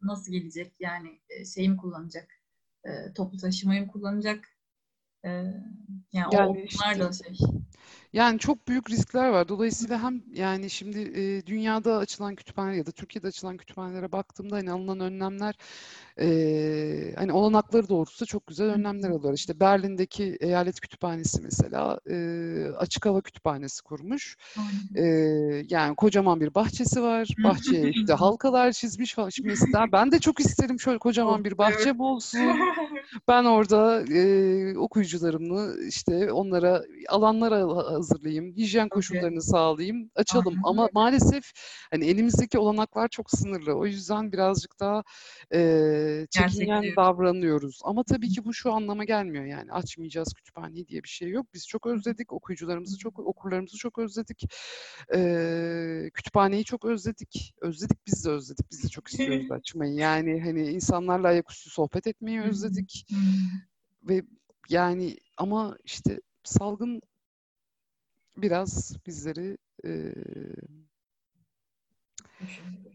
nasıl 0.01 0.31
gelecek? 0.31 0.73
Yani 0.79 1.19
şeyi 1.55 1.69
mi 1.69 1.77
kullanacak? 1.77 2.41
E, 2.85 3.13
toplu 3.13 3.37
taşımayı 3.37 3.81
mı 3.81 3.87
kullanacak? 3.87 4.57
E, 5.25 5.29
yani, 5.29 5.63
yani 6.13 6.49
o 6.49 6.55
işte, 6.55 6.99
da 6.99 7.11
şey. 7.13 7.37
Yani 8.13 8.39
çok 8.39 8.67
büyük 8.67 8.89
riskler 8.89 9.29
var. 9.29 9.47
Dolayısıyla 9.47 10.03
hem 10.03 10.23
yani 10.33 10.69
şimdi 10.69 10.99
e, 10.99 11.45
dünyada 11.45 11.97
açılan 11.97 12.35
kütüphane 12.35 12.77
ya 12.77 12.85
da 12.85 12.91
Türkiye'de 12.91 13.27
açılan 13.27 13.57
kütüphanelere 13.57 14.11
baktığımda 14.11 14.55
hani 14.55 14.71
alınan 14.71 14.99
önlemler 14.99 15.55
e, 16.19 17.13
hani 17.17 17.31
olanakları 17.31 17.89
doğrultusunda 17.89 18.27
çok 18.27 18.47
güzel 18.47 18.67
önlemler 18.67 19.09
alıyorlar. 19.09 19.33
İşte 19.33 19.59
Berlin'deki 19.59 20.37
eyalet 20.39 20.79
kütüphanesi 20.79 21.41
mesela 21.41 21.99
e, 22.09 22.17
açık 22.77 23.05
hava 23.05 23.21
kütüphanesi 23.21 23.83
kurmuş. 23.83 24.37
E, 24.95 25.03
yani 25.69 25.95
kocaman 25.95 26.41
bir 26.41 26.55
bahçesi 26.55 27.01
var. 27.01 27.27
Bahçeye 27.43 27.89
işte 27.89 28.13
halkalar 28.13 28.71
çizmiş 28.71 29.13
falan. 29.13 29.29
Şimdi 29.29 29.49
mesela 29.49 29.85
ben 29.91 30.11
de 30.11 30.19
çok 30.19 30.39
isterim 30.39 30.79
şöyle 30.79 30.97
kocaman 30.97 31.43
bir 31.43 31.57
bahçe 31.57 31.93
olsun. 31.99 32.39
Ben 33.27 33.43
orada 33.43 34.03
e, 34.13 34.77
okuyucularımı 34.77 35.73
işte 35.87 36.31
onlara 36.31 36.83
alanlara 37.09 37.67
hazırlayayım, 38.07 38.53
hijyen 38.55 38.89
koşullarını 38.89 39.41
sağlayayım, 39.41 40.11
açalım. 40.15 40.47
Aynen. 40.47 40.61
Ama 40.63 40.89
maalesef 40.93 41.51
hani 41.91 42.05
elimizdeki 42.05 42.59
olanaklar 42.59 43.07
çok 43.07 43.31
sınırlı. 43.31 43.73
O 43.73 43.85
yüzden 43.85 44.31
birazcık 44.31 44.79
daha 44.79 45.03
e, 45.53 46.27
çekingen 46.29 46.83
davranıyoruz. 46.95 47.79
Ama 47.83 48.03
tabii 48.03 48.29
ki 48.29 48.45
bu 48.45 48.53
şu 48.53 48.73
anlama 48.73 49.03
gelmiyor 49.03 49.45
yani 49.45 49.71
açmayacağız 49.71 50.33
kütüphaneyi 50.33 50.87
diye 50.87 51.03
bir 51.03 51.09
şey 51.09 51.29
yok. 51.29 51.45
Biz 51.53 51.67
çok 51.67 51.85
özledik, 51.85 52.33
okuyucularımızı 52.33 52.97
çok, 52.97 53.19
okurlarımızı 53.19 53.77
çok 53.77 53.97
özledik. 53.99 54.43
E, 55.15 56.11
kütüphaneyi 56.13 56.63
çok 56.63 56.85
özledik. 56.85 57.53
Özledik, 57.61 58.07
biz 58.07 58.25
de 58.25 58.29
özledik. 58.29 58.71
Biz 58.71 58.83
de 58.83 58.87
çok 58.87 59.07
istiyoruz 59.07 59.51
açmayı. 59.51 59.93
Yani 59.93 60.41
hani 60.41 60.67
insanlarla 60.67 61.27
ayaküstü 61.27 61.69
sohbet 61.69 62.07
etmeyi 62.07 62.41
özledik. 62.41 63.07
Ve 64.03 64.21
yani 64.69 65.17
ama 65.37 65.77
işte 65.83 66.21
salgın 66.43 67.01
biraz 68.37 68.97
bizleri 69.07 69.57
e, 69.85 70.13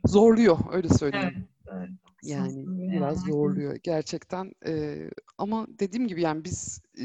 zorluyor 0.07 0.59
öyle 0.73 0.89
söyleyeyim. 0.89 1.35
Evet, 1.35 1.49
evet. 1.73 1.91
Yani 2.23 2.67
biraz 2.93 3.25
zorluyor 3.25 3.77
gerçekten. 3.83 4.53
E, 4.67 5.01
ama 5.39 5.67
dediğim 5.79 6.09
gibi 6.09 6.21
yani 6.21 6.45
biz 6.45 6.83
e, 6.99 7.05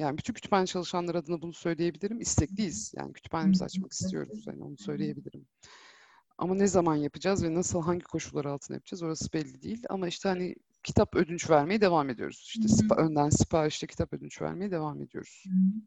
yani 0.00 0.18
bütün 0.18 0.34
kütüphane 0.34 0.66
çalışanlar 0.66 1.14
adına 1.14 1.42
bunu 1.42 1.52
söyleyebilirim. 1.52 2.20
İstekliyiz. 2.20 2.92
Yani 2.96 3.12
kütüphanemizi 3.12 3.64
açmak 3.64 3.92
istiyoruz. 3.92 4.46
Yani 4.46 4.62
onu 4.62 4.76
söyleyebilirim. 4.76 5.46
Ama 6.38 6.54
ne 6.54 6.66
zaman 6.66 6.96
yapacağız 6.96 7.44
ve 7.44 7.54
nasıl 7.54 7.82
hangi 7.82 8.04
koşullar 8.04 8.44
altında 8.44 8.74
yapacağız 8.74 9.02
orası 9.02 9.32
belli 9.32 9.62
değil. 9.62 9.84
Ama 9.88 10.08
işte 10.08 10.28
hani 10.28 10.54
kitap 10.82 11.16
ödünç 11.16 11.50
vermeye 11.50 11.80
devam 11.80 12.10
ediyoruz. 12.10 12.44
İşte 12.46 12.68
Spa, 12.68 12.96
önden 12.96 13.28
siparişte 13.28 13.86
kitap 13.86 14.12
ödünç 14.12 14.42
vermeye 14.42 14.70
devam 14.70 15.02
ediyoruz. 15.02 15.44
Hı-hı. 15.46 15.82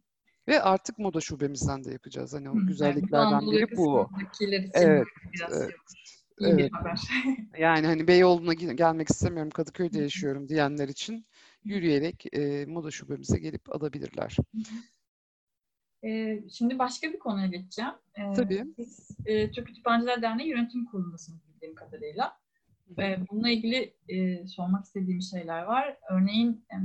Ve 0.47 0.62
artık 0.62 0.99
moda 0.99 1.21
şubemizden 1.21 1.84
de 1.84 1.91
yapacağız. 1.91 2.34
Hani 2.34 2.49
o 2.49 2.56
Hı, 2.56 2.65
güzelliklerden 2.67 3.32
yani 3.32 3.51
biri 3.51 3.77
bu. 3.77 4.10
Evet. 4.73 5.08
evet. 5.51 5.71
İyi 6.39 6.69
haber. 6.69 6.99
yani 7.60 7.88
hani 7.88 8.08
Beyoğlu'na 8.08 8.54
gelmek 8.54 9.10
istemiyorum, 9.10 9.49
Kadıköy'de 9.49 9.99
yaşıyorum 9.99 10.49
diyenler 10.49 10.88
için 10.88 11.25
yürüyerek 11.63 12.25
e, 12.34 12.65
moda 12.65 12.91
şubemize 12.91 13.39
gelip 13.39 13.75
alabilirler. 13.75 14.38
E, 16.04 16.39
şimdi 16.49 16.80
başka 16.80 17.13
bir 17.13 17.19
konuya 17.19 17.47
geçeceğim. 17.47 17.93
E, 18.15 18.34
Tabii. 18.34 18.65
Siz 18.75 19.17
e, 19.25 19.51
Türk 19.51 19.67
Kütüphaneler 19.67 20.21
Derneği 20.21 20.49
yönetim 20.49 20.86
kurulundasınız 20.86 21.39
bildiğim 21.47 21.75
kadarıyla. 21.75 22.41
Ve 22.97 23.19
bununla 23.30 23.49
ilgili 23.49 23.93
e, 24.08 24.47
sormak 24.47 24.86
istediğim 24.86 25.21
şeyler 25.21 25.63
var. 25.63 25.97
Örneğin 26.10 26.65
e, 26.71 26.77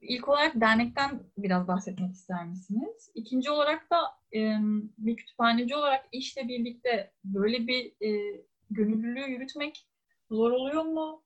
İlk 0.00 0.28
olarak 0.28 0.60
dernekten 0.60 1.20
biraz 1.38 1.68
bahsetmek 1.68 2.12
ister 2.12 2.46
misiniz? 2.46 3.10
İkinci 3.14 3.50
olarak 3.50 3.90
da 3.90 3.96
e, 4.34 4.58
bir 4.98 5.16
kütüphaneci 5.16 5.76
olarak 5.76 6.08
işle 6.12 6.48
birlikte 6.48 7.12
böyle 7.24 7.66
bir 7.66 7.86
e, 7.86 8.40
gönüllülüğü 8.70 9.30
yürütmek 9.30 9.86
zor 10.30 10.50
oluyor 10.50 10.84
mu? 10.84 11.22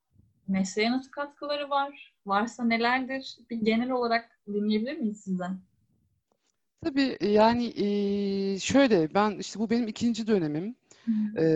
Mesleğe 0.48 0.90
nasıl 0.90 1.11
katkıları 1.11 1.70
var? 1.70 2.14
Varsa 2.26 2.64
nelerdir? 2.64 3.38
Bir 3.50 3.56
genel 3.56 3.90
olarak 3.90 4.40
dinleyebilir 4.46 4.98
miyiz 4.98 5.20
sizden? 5.20 5.61
Tabii 6.85 7.18
yani 7.20 7.66
e, 7.66 8.59
şöyle 8.59 9.14
ben 9.14 9.38
işte 9.38 9.61
bu 9.61 9.70
benim 9.70 9.88
ikinci 9.88 10.26
dönemim. 10.26 10.76
Hı. 11.04 11.40
E, 11.40 11.46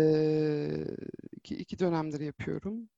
iki, 1.37 1.57
iki 1.57 1.79
dönemdir 1.79 2.21
yapıyorum. 2.21 2.89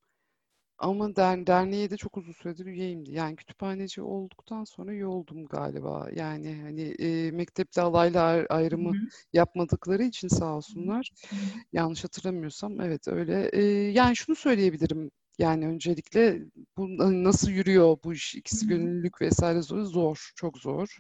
Ama 0.78 1.16
der, 1.16 1.46
derneğe 1.46 1.90
de 1.90 1.96
çok 1.96 2.16
uzun 2.16 2.32
süredir 2.32 2.66
üyeyimdi. 2.66 3.12
Yani 3.12 3.36
kütüphaneci 3.36 4.02
olduktan 4.02 4.64
sonra 4.64 4.92
üye 4.92 5.06
oldum 5.06 5.46
galiba. 5.46 6.08
Yani 6.14 6.56
hani 6.62 6.82
e, 6.82 7.30
mektepte 7.30 7.80
alaylı 7.82 8.20
ayrımı 8.48 8.88
Hı-hı. 8.90 9.08
yapmadıkları 9.32 10.02
için 10.02 10.28
sağ 10.28 10.56
olsunlar. 10.56 11.10
Hı-hı. 11.30 11.40
Yanlış 11.72 12.04
hatırlamıyorsam 12.04 12.80
evet 12.80 13.08
öyle. 13.08 13.50
E, 13.52 13.62
yani 13.92 14.16
şunu 14.16 14.36
söyleyebilirim. 14.36 15.10
Yani 15.38 15.66
öncelikle 15.66 16.42
bu 16.76 16.98
nasıl 17.24 17.50
yürüyor 17.50 17.98
bu 18.04 18.12
iş 18.14 18.34
ikisi 18.34 18.66
gönüllülük 18.66 19.20
vesaire 19.20 19.62
zor, 19.62 19.82
zor 19.82 20.30
çok 20.36 20.58
zor. 20.58 20.96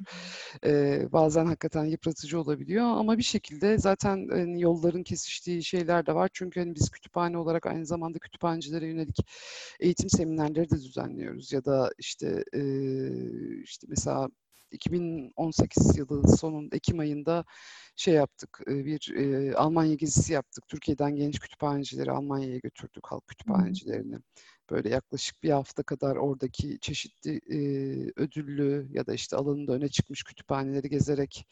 Ee, 0.64 1.08
bazen 1.12 1.46
hakikaten 1.46 1.84
yıpratıcı 1.84 2.40
olabiliyor 2.40 2.84
ama 2.84 3.18
bir 3.18 3.22
şekilde 3.22 3.78
zaten 3.78 4.28
hani, 4.30 4.60
yolların 4.62 5.02
kesiştiği 5.02 5.64
şeyler 5.64 6.06
de 6.06 6.14
var. 6.14 6.30
Çünkü 6.32 6.60
hani 6.60 6.74
biz 6.74 6.90
kütüphane 6.90 7.38
olarak 7.38 7.66
aynı 7.66 7.86
zamanda 7.86 8.18
kütüphanecilere 8.18 8.86
yönelik 8.88 9.18
eğitim 9.80 10.10
seminerleri 10.10 10.70
de 10.70 10.76
düzenliyoruz 10.76 11.52
ya 11.52 11.64
da 11.64 11.90
işte 11.98 12.44
e, 12.54 12.60
işte 13.62 13.86
mesela 13.90 14.28
2018 14.76 15.98
yılı 15.98 16.36
sonun 16.36 16.68
Ekim 16.72 16.98
ayında 16.98 17.44
şey 17.96 18.14
yaptık, 18.14 18.60
bir 18.66 19.14
e, 19.16 19.54
Almanya 19.54 19.94
gezisi 19.94 20.32
yaptık. 20.32 20.68
Türkiye'den 20.68 21.16
genç 21.16 21.40
kütüphanecileri 21.40 22.10
Almanya'ya 22.10 22.58
götürdük, 22.58 23.06
halk 23.06 23.26
kütüphanecilerini. 23.26 24.16
Böyle 24.70 24.88
yaklaşık 24.88 25.42
bir 25.42 25.50
hafta 25.50 25.82
kadar 25.82 26.16
oradaki 26.16 26.78
çeşitli 26.80 27.40
e, 27.50 27.58
ödüllü 28.16 28.88
ya 28.92 29.06
da 29.06 29.14
işte 29.14 29.36
alanında 29.36 29.72
öne 29.72 29.88
çıkmış 29.88 30.22
kütüphaneleri 30.22 30.88
gezerek 30.88 31.46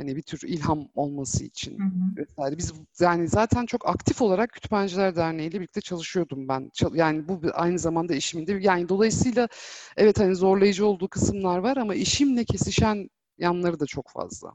hani 0.00 0.16
bir 0.16 0.22
tür 0.22 0.40
ilham 0.48 0.88
olması 0.94 1.44
için 1.44 1.78
hı 1.78 1.82
hı. 1.82 2.16
vesaire. 2.16 2.58
Biz 2.58 2.72
yani 3.00 3.28
zaten 3.28 3.66
çok 3.66 3.88
aktif 3.88 4.22
olarak 4.22 4.52
Kütüphaneciler 4.52 5.16
Derneği 5.16 5.48
ile 5.48 5.60
birlikte 5.60 5.80
çalışıyordum 5.80 6.48
ben. 6.48 6.70
Yani 6.94 7.28
bu 7.28 7.40
aynı 7.52 7.78
zamanda 7.78 8.14
işimde. 8.14 8.52
Yani 8.52 8.88
dolayısıyla 8.88 9.48
evet 9.96 10.20
hani 10.20 10.34
zorlayıcı 10.34 10.86
olduğu 10.86 11.08
kısımlar 11.08 11.58
var 11.58 11.76
ama 11.76 11.94
işimle 11.94 12.44
kesişen 12.44 13.10
yanları 13.38 13.80
da 13.80 13.86
çok 13.86 14.10
fazla. 14.10 14.54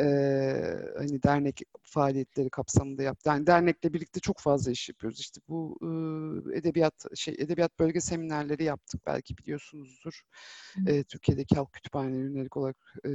Ee, 0.00 0.76
hani 0.98 1.22
dernek 1.22 1.62
faaliyetleri 1.82 2.50
kapsamında 2.50 3.02
yaptı. 3.02 3.28
Yani 3.28 3.46
dernekle 3.46 3.92
birlikte 3.92 4.20
çok 4.20 4.40
fazla 4.40 4.70
iş 4.70 4.88
yapıyoruz. 4.88 5.20
İşte 5.20 5.40
bu 5.48 5.78
e, 5.82 6.58
edebiyat 6.58 7.06
şey 7.14 7.34
edebiyat 7.38 7.78
bölge 7.78 8.00
seminerleri 8.00 8.64
yaptık 8.64 9.00
belki 9.06 9.38
biliyorsunuzdur. 9.38 10.22
E, 10.86 11.04
Türkiye'deki 11.04 11.54
halk 11.54 11.72
kütüphanelerine 11.72 12.28
yönelik 12.28 12.56
olarak 12.56 12.94
e, 13.06 13.10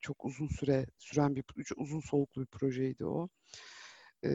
çok 0.00 0.24
uzun 0.24 0.48
süre 0.48 0.86
süren 0.98 1.36
bir 1.36 1.44
uzun 1.76 2.00
soluklu 2.00 2.42
bir 2.42 2.46
projeydi 2.46 3.04
o. 3.04 3.28
E, 4.24 4.30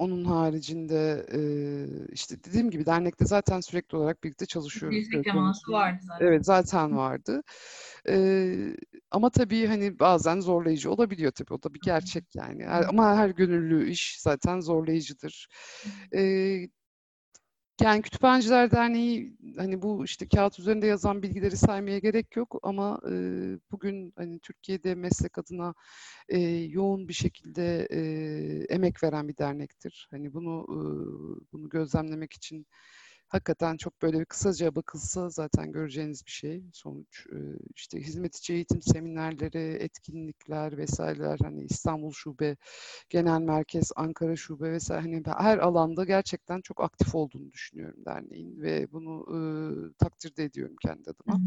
onun 0.00 0.24
haricinde 0.24 1.26
e, 1.32 1.40
işte 2.12 2.44
dediğim 2.44 2.70
gibi 2.70 2.86
dernekte 2.86 3.24
zaten 3.26 3.60
sürekli 3.60 3.96
olarak 3.96 4.24
birlikte 4.24 4.46
çalışıyoruz. 4.46 4.98
Birlik 4.98 5.24
teması 5.24 5.72
vardı 5.72 5.98
zaten. 6.02 6.26
Evet 6.26 6.46
zaten 6.46 6.96
vardı. 6.96 7.42
E, 8.08 8.76
ama 9.10 9.30
tabii 9.30 9.66
hani 9.66 9.98
bazen 9.98 10.40
zorlayıcı 10.40 10.90
olabiliyor 10.90 11.32
tabii. 11.32 11.54
O 11.54 11.62
da 11.62 11.74
bir 11.74 11.80
gerçek 11.84 12.24
yani. 12.34 12.68
Ama 12.68 13.16
her 13.16 13.28
gönüllü 13.30 13.90
iş 13.90 14.16
zaten 14.20 14.60
zorlayıcıdır. 14.60 15.48
E, 16.14 16.20
yani 17.80 18.02
Kütüphaneciler 18.02 18.70
Derneği 18.70 19.36
hani 19.56 19.82
bu 19.82 20.04
işte 20.04 20.28
kağıt 20.28 20.58
üzerinde 20.58 20.86
yazan 20.86 21.22
bilgileri 21.22 21.56
saymaya 21.56 21.98
gerek 21.98 22.36
yok 22.36 22.60
ama 22.62 23.00
e, 23.10 23.12
bugün 23.70 24.12
hani 24.16 24.40
Türkiye'de 24.40 24.94
meslek 24.94 25.38
adına 25.38 25.74
e, 26.28 26.38
yoğun 26.48 27.08
bir 27.08 27.12
şekilde 27.12 27.88
e, 27.90 28.00
emek 28.74 29.02
veren 29.02 29.28
bir 29.28 29.36
dernektir. 29.36 30.08
Hani 30.10 30.34
bunu 30.34 30.66
e, 30.68 30.80
bunu 31.52 31.68
gözlemlemek 31.68 32.32
için 32.32 32.66
hakikaten 33.30 33.76
çok 33.76 34.02
böyle 34.02 34.20
bir 34.20 34.24
kısaca 34.24 34.74
bakılsa 34.74 35.28
zaten 35.28 35.72
göreceğiniz 35.72 36.26
bir 36.26 36.30
şey. 36.30 36.62
Sonuç 36.72 37.26
işte 37.76 38.00
hizmet 38.00 38.36
içi 38.36 38.52
eğitim 38.54 38.82
seminerleri, 38.82 39.76
etkinlikler 39.80 40.76
vesaireler 40.76 41.38
hani 41.42 41.62
İstanbul 41.62 42.12
Şube, 42.12 42.56
Genel 43.10 43.40
Merkez, 43.40 43.92
Ankara 43.96 44.36
Şube 44.36 44.72
vesaire 44.72 45.00
hani 45.00 45.22
her 45.38 45.58
alanda 45.58 46.04
gerçekten 46.04 46.60
çok 46.60 46.80
aktif 46.80 47.14
olduğunu 47.14 47.52
düşünüyorum 47.52 48.04
derneğin 48.04 48.60
ve 48.60 48.92
bunu 48.92 49.26
e, 49.28 49.38
takdir 49.98 50.36
de 50.36 50.44
ediyorum 50.44 50.76
kendi 50.82 51.10
adıma. 51.10 51.40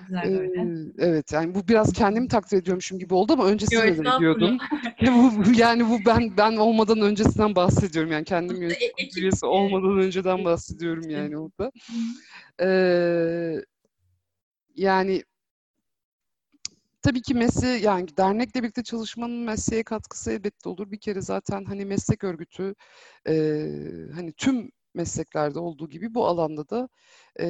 Güzel 0.00 0.24
ee, 0.24 0.92
evet 0.98 1.32
yani 1.32 1.54
bu 1.54 1.68
biraz 1.68 1.92
kendimi 1.92 2.28
takdir 2.28 2.56
ediyormuşum 2.56 2.98
gibi 2.98 3.14
oldu 3.14 3.32
ama 3.32 3.46
öncesinde 3.46 3.98
de 3.98 4.20
diyordum. 4.20 4.58
yani 5.56 5.88
bu 5.88 5.98
ben 6.06 6.36
ben 6.36 6.56
olmadan 6.56 7.00
öncesinden 7.00 7.56
bahsediyorum. 7.56 8.12
Yani 8.12 8.24
kendim 8.24 8.62
yönetim 8.62 9.22
üyesi 9.22 9.46
olmadan 9.46 9.98
önceden 9.98 10.44
bahsediyorum 10.44 10.87
diyorum 10.88 11.10
yani 11.10 11.38
orada. 11.38 11.72
Ee, 12.62 13.62
yani 14.74 15.24
tabii 17.02 17.22
ki 17.22 17.34
mesleğe 17.34 17.78
yani 17.78 18.06
dernekle 18.16 18.62
birlikte 18.62 18.82
çalışmanın 18.82 19.36
mesleğe 19.44 19.82
katkısı 19.82 20.32
elbette 20.32 20.68
olur. 20.68 20.90
Bir 20.90 21.00
kere 21.00 21.20
zaten 21.20 21.64
hani 21.64 21.84
meslek 21.84 22.24
örgütü 22.24 22.74
e, 23.28 23.34
hani 24.14 24.32
tüm 24.32 24.70
mesleklerde 24.94 25.58
olduğu 25.58 25.88
gibi 25.88 26.14
bu 26.14 26.26
alanda 26.26 26.68
da 26.68 26.88
e, 27.40 27.46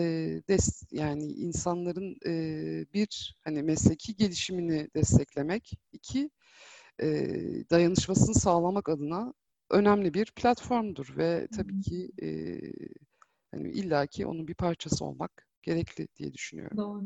des, 0.49 0.83
yani 0.91 1.25
insanların 1.25 2.17
e, 2.27 2.33
bir 2.95 3.37
hani 3.45 3.63
mesleki 3.63 4.17
gelişimini 4.17 4.89
desteklemek, 4.95 5.73
iki 5.93 6.31
e, 7.03 7.09
dayanışmasını 7.71 8.35
sağlamak 8.35 8.89
adına 8.89 9.35
önemli 9.71 10.15
bir 10.15 10.33
platformdur 10.37 11.15
ve 11.17 11.49
tabii 11.57 11.81
ki 11.81 12.11
e, 12.23 12.29
yani 13.55 13.71
illaki 13.71 14.27
onun 14.27 14.49
bir 14.49 14.55
parçası 14.55 15.05
olmak 15.05 15.47
gerekli 15.63 16.09
diye 16.19 16.35
düşünüyorum. 16.35 16.77
Doğru. 16.77 17.05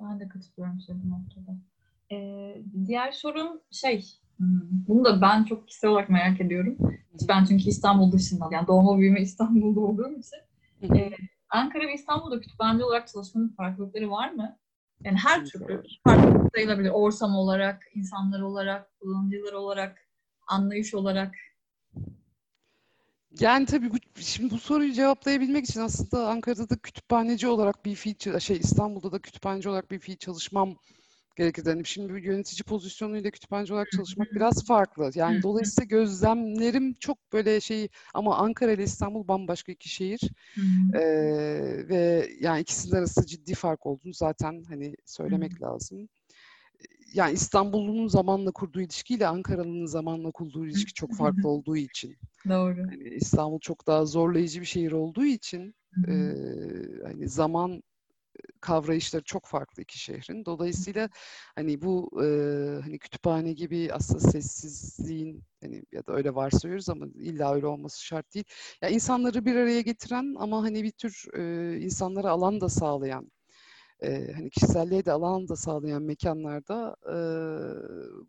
Ben 0.00 0.20
de 0.20 0.28
katılıyorum 0.28 0.78
bu 0.88 1.10
noktada. 1.10 1.58
Ee, 2.12 2.62
diğer 2.86 3.12
sorum 3.12 3.60
şey, 3.70 4.04
hmm, 4.36 4.60
bunu 4.88 5.04
da 5.04 5.20
ben 5.20 5.44
çok 5.44 5.68
kişisel 5.68 5.90
olarak 5.90 6.10
merak 6.10 6.40
ediyorum. 6.40 6.78
Ben 7.28 7.44
çünkü 7.44 7.64
İstanbul 7.64 8.12
dışında, 8.12 8.48
yani 8.52 8.66
doğma 8.66 8.98
büyüme 8.98 9.20
İstanbul'da 9.22 9.80
olduğum 9.80 10.12
için. 10.12 10.38
Ee, 10.96 11.12
Ankara 11.50 11.86
ve 11.86 11.94
İstanbul'da 11.94 12.40
kütüphaneci 12.40 12.84
olarak 12.84 13.08
çalışmanın 13.08 13.48
farklılıkları 13.48 14.10
var 14.10 14.30
mı? 14.30 14.56
Yani 15.04 15.18
her 15.18 15.44
türlü 15.44 15.82
farklılık 16.04 16.54
sayılabilir. 16.54 16.90
Ortam 16.90 17.34
olarak, 17.34 17.82
insanlar 17.94 18.40
olarak, 18.40 19.00
kullanıcılar 19.00 19.52
olarak, 19.52 20.08
anlayış 20.46 20.94
olarak. 20.94 21.34
Yani 23.40 23.66
tabii 23.66 23.92
bu, 23.92 23.96
şimdi 24.16 24.54
bu 24.54 24.58
soruyu 24.58 24.92
cevaplayabilmek 24.92 25.64
için 25.64 25.80
aslında 25.80 26.28
Ankara'da 26.28 26.68
da 26.70 26.76
kütüphaneci 26.76 27.48
olarak 27.48 27.84
bir 27.84 27.94
fiil, 27.94 28.38
şey 28.38 28.56
İstanbul'da 28.56 29.12
da 29.12 29.18
kütüphaneci 29.18 29.68
olarak 29.68 29.90
bir 29.90 29.98
fiil 29.98 30.16
çalışmam 30.16 30.76
gerekir. 31.36 31.66
Yani 31.66 31.86
şimdi 31.86 32.14
bir 32.14 32.22
yönetici 32.22 32.62
pozisyonuyla 32.62 33.30
kütüphaneci 33.30 33.72
olarak 33.72 33.90
çalışmak 33.90 34.32
biraz 34.32 34.66
farklı. 34.66 35.10
Yani 35.14 35.42
dolayısıyla 35.42 35.86
gözlemlerim 35.86 36.94
çok 36.94 37.32
böyle 37.32 37.60
şey 37.60 37.88
ama 38.14 38.36
Ankara 38.36 38.72
ile 38.72 38.82
İstanbul 38.82 39.28
bambaşka 39.28 39.72
iki 39.72 39.88
şehir. 39.88 40.20
ee, 40.94 41.88
ve 41.88 42.30
yani 42.40 42.60
ikisinin 42.60 42.96
arasında 42.96 43.26
ciddi 43.26 43.54
fark 43.54 43.86
olduğunu 43.86 44.14
zaten 44.14 44.62
hani 44.68 44.94
söylemek 45.04 45.62
lazım 45.62 46.08
yani 47.14 47.32
İstanbul'un 47.32 48.06
zamanla 48.08 48.50
kurduğu 48.50 48.80
ilişkiyle 48.80 49.26
Ankara'nın 49.26 49.86
zamanla 49.86 50.30
kurduğu 50.30 50.66
ilişki 50.66 50.92
çok 50.92 51.14
farklı 51.14 51.48
olduğu 51.48 51.76
için. 51.76 52.16
Doğru. 52.48 52.80
Yani 52.80 53.08
İstanbul 53.08 53.60
çok 53.60 53.86
daha 53.86 54.04
zorlayıcı 54.04 54.60
bir 54.60 54.66
şehir 54.66 54.92
olduğu 54.92 55.24
için 55.24 55.74
e, 56.08 56.12
hani 57.04 57.28
zaman 57.28 57.82
kavrayışları 58.60 59.24
çok 59.24 59.46
farklı 59.46 59.82
iki 59.82 59.98
şehrin. 59.98 60.44
Dolayısıyla 60.44 61.08
hani 61.54 61.82
bu 61.82 62.10
e, 62.24 62.26
hani 62.82 62.98
kütüphane 62.98 63.52
gibi 63.52 63.88
aslında 63.92 64.20
sessizliğin 64.20 65.42
hani 65.62 65.82
ya 65.92 66.06
da 66.06 66.12
öyle 66.12 66.34
varsayıyoruz 66.34 66.88
ama 66.88 67.06
illa 67.14 67.54
öyle 67.54 67.66
olması 67.66 68.04
şart 68.04 68.34
değil. 68.34 68.44
Ya 68.82 68.88
insanları 68.88 69.44
bir 69.44 69.56
araya 69.56 69.80
getiren 69.80 70.34
ama 70.38 70.62
hani 70.62 70.82
bir 70.82 70.92
tür 70.92 71.24
e, 71.38 71.76
insanlara 71.80 72.30
alan 72.30 72.60
da 72.60 72.68
sağlayan 72.68 73.30
e, 74.02 74.32
hani 74.32 74.50
kişiselliğe 74.50 75.04
de 75.04 75.12
alan 75.12 75.48
da 75.48 75.56
sağlayan 75.56 76.02
mekanlarda 76.02 76.96
e, 77.06 77.16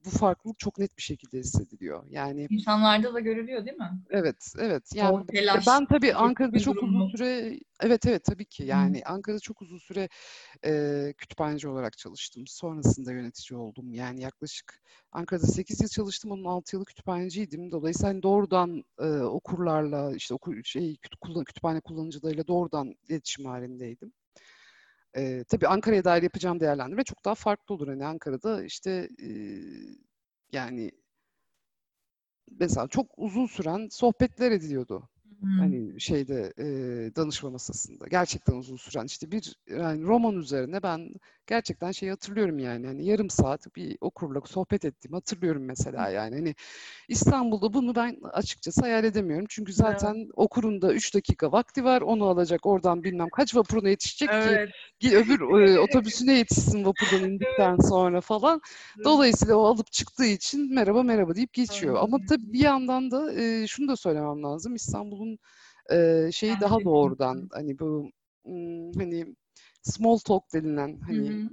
bu 0.05 0.09
farklılık 0.09 0.59
çok 0.59 0.77
net 0.77 0.97
bir 0.97 1.01
şekilde 1.01 1.39
hissediliyor. 1.39 2.03
Yani 2.09 2.47
insanlarda 2.49 3.13
da 3.13 3.19
görülüyor 3.19 3.65
değil 3.65 3.77
mi? 3.77 3.99
Evet, 4.09 4.53
evet. 4.59 4.83
Yani 4.95 5.27
telaş, 5.27 5.67
ben 5.67 5.85
tabii 5.85 6.13
Ankara'da 6.13 6.59
çok 6.59 6.83
uzun 6.83 7.09
süre 7.09 7.59
evet 7.79 8.05
evet 8.05 8.23
tabii 8.23 8.45
ki. 8.45 8.63
Yani 8.63 8.97
Hı. 8.99 9.09
Ankara'da 9.13 9.39
çok 9.39 9.61
uzun 9.61 9.77
süre 9.77 10.09
e, 10.65 11.13
kütüphaneci 11.17 11.67
olarak 11.67 11.97
çalıştım. 11.97 12.43
Sonrasında 12.47 13.11
yönetici 13.11 13.59
oldum. 13.59 13.93
Yani 13.93 14.21
yaklaşık 14.21 14.81
Ankara'da 15.11 15.47
8 15.47 15.81
yıl 15.81 15.89
çalıştım. 15.89 16.31
Onun 16.31 16.45
6 16.45 16.75
yılı 16.75 16.85
kütüphaneciydim. 16.85 17.71
Dolayısıyla 17.71 18.09
hani 18.09 18.23
doğrudan 18.23 18.83
e, 18.99 19.07
okurlarla 19.09 20.15
işte 20.15 20.33
okur 20.33 20.63
şey 20.63 20.97
kütüphane 21.45 21.79
kullanıcılarıyla 21.79 22.47
doğrudan 22.47 22.95
iletişim 23.09 23.45
halindeydim. 23.45 24.13
E, 25.17 25.43
tabii 25.49 25.67
Ankara'ya 25.67 26.03
dair 26.03 26.23
yapacağım 26.23 26.59
değerlendirme 26.59 27.03
çok 27.03 27.25
daha 27.25 27.35
farklı 27.35 27.75
olur. 27.75 27.87
Hani 27.87 28.05
Ankara'da 28.05 28.63
işte 28.63 29.09
e, 29.23 29.29
yani 30.51 30.91
mesela 32.59 32.87
çok 32.87 33.11
uzun 33.17 33.45
süren 33.45 33.87
sohbetler 33.91 34.51
ediliyordu. 34.51 35.09
Hmm. 35.45 35.59
Hani 35.59 36.01
şeyde 36.01 36.53
e, 36.57 36.65
danışma 37.15 37.49
masasında 37.49 38.05
gerçekten 38.07 38.53
uzun 38.53 38.75
süren 38.75 39.05
işte 39.05 39.31
bir 39.31 39.55
yani 39.69 40.03
roman 40.03 40.35
üzerine 40.35 40.83
ben 40.83 41.09
gerçekten 41.47 41.91
şeyi 41.91 42.09
hatırlıyorum 42.09 42.59
yani 42.59 42.87
hani 42.87 43.05
yarım 43.05 43.29
saat 43.29 43.75
bir 43.75 43.97
okurla 44.01 44.41
sohbet 44.45 44.85
ettiğimi 44.85 45.15
hatırlıyorum 45.15 45.65
mesela 45.65 46.09
yani. 46.09 46.35
Hani 46.35 46.55
İstanbul'da 47.07 47.73
bunu 47.73 47.95
ben 47.95 48.17
açıkçası 48.33 48.81
hayal 48.81 49.03
edemiyorum. 49.03 49.45
Çünkü 49.49 49.73
zaten 49.73 50.15
evet. 50.15 50.31
okurun 50.35 50.81
da 50.81 50.93
3 50.93 51.15
dakika 51.15 51.51
vakti 51.51 51.83
var. 51.83 52.01
Onu 52.01 52.25
alacak 52.25 52.65
oradan 52.65 53.03
bilmem 53.03 53.29
kaç 53.29 53.55
vapuruna 53.55 53.89
yetişecek 53.89 54.29
evet. 54.31 54.69
ki 54.99 55.17
öbür 55.17 55.39
e, 55.39 55.79
otobüsüne 55.79 56.33
yetişsin 56.33 56.85
vapurdan 56.85 57.29
indikten 57.29 57.77
sonra 57.77 58.21
falan. 58.21 58.61
Dolayısıyla 59.03 59.55
o 59.55 59.65
alıp 59.65 59.91
çıktığı 59.91 60.25
için 60.25 60.73
merhaba 60.73 61.03
merhaba 61.03 61.35
deyip 61.35 61.53
geçiyor. 61.53 61.93
Evet. 61.93 62.03
ama 62.03 62.17
tabii 62.29 62.53
bir 62.53 62.63
yandan 62.63 63.11
da 63.11 63.33
e, 63.33 63.67
şunu 63.67 63.87
da 63.87 63.95
söylemem 63.95 64.43
lazım. 64.43 64.75
İstanbul'un 64.75 65.34
e, 65.91 66.29
şeyi 66.33 66.59
daha 66.61 66.83
doğrudan 66.83 67.49
hani 67.53 67.79
bu 67.79 68.11
hani 68.97 69.35
small 69.81 70.17
talk 70.17 70.43
denilen 70.53 70.99
hani 71.01 71.29
hı. 71.29 71.49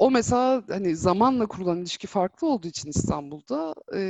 O 0.00 0.10
mesela 0.10 0.62
hani 0.68 0.96
zamanla 0.96 1.46
kurulan 1.46 1.78
ilişki 1.78 2.06
farklı 2.06 2.46
olduğu 2.46 2.68
için 2.68 2.90
İstanbul'da 2.90 3.74
e, 3.94 4.00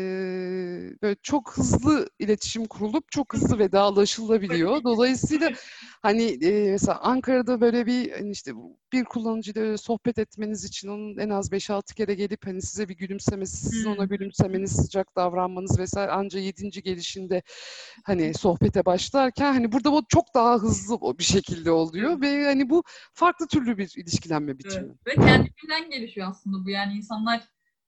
böyle 1.03 1.17
çok 1.23 1.57
hızlı 1.57 2.11
iletişim 2.19 2.67
kurulup 2.67 3.11
çok 3.11 3.35
hızlı 3.35 3.59
vedalaşılabiliyor. 3.59 4.85
Dolayısıyla 4.85 5.51
hani 6.03 6.23
e, 6.23 6.71
mesela 6.71 6.99
Ankara'da 7.01 7.61
böyle 7.61 7.87
bir 7.87 8.13
hani 8.13 8.31
işte 8.31 8.53
bir 8.93 9.05
kullanıcıyla 9.05 9.79
sohbet 9.79 10.19
etmeniz 10.19 10.65
için 10.65 10.89
onun 10.89 11.19
en 11.19 11.31
az 11.31 11.53
5-6 11.53 11.95
kere 11.95 12.15
gelip 12.15 12.47
hani 12.47 12.63
size 12.63 12.89
bir 12.89 12.97
gülümsemesi, 12.97 13.57
sizin 13.57 13.91
ona 13.91 14.05
gülümsemeniz, 14.05 14.73
sıcak 14.73 15.17
davranmanız 15.17 15.79
vesaire 15.79 16.11
anca 16.11 16.39
7. 16.39 16.83
gelişinde 16.83 17.43
hani 18.05 18.35
sohbete 18.35 18.85
başlarken 18.85 19.53
hani 19.53 19.73
burada 19.73 19.93
bu 19.93 20.03
çok 20.09 20.35
daha 20.35 20.55
hızlı 20.55 21.19
bir 21.19 21.25
şekilde 21.25 21.71
oluyor 21.71 22.21
ve 22.21 22.45
hani 22.45 22.71
bu 22.71 22.83
farklı 23.15 23.47
türlü 23.47 23.79
bir 23.79 23.93
ilişkilenme 23.97 24.59
biçimi. 24.59 24.95
Evet. 25.07 25.19
Ve 25.19 25.23
kendiliğinden 25.81 25.91
gelişiyor 25.91 26.29
aslında 26.31 26.65
bu 26.65 26.71
yani 26.71 26.93
insanlar 26.93 27.43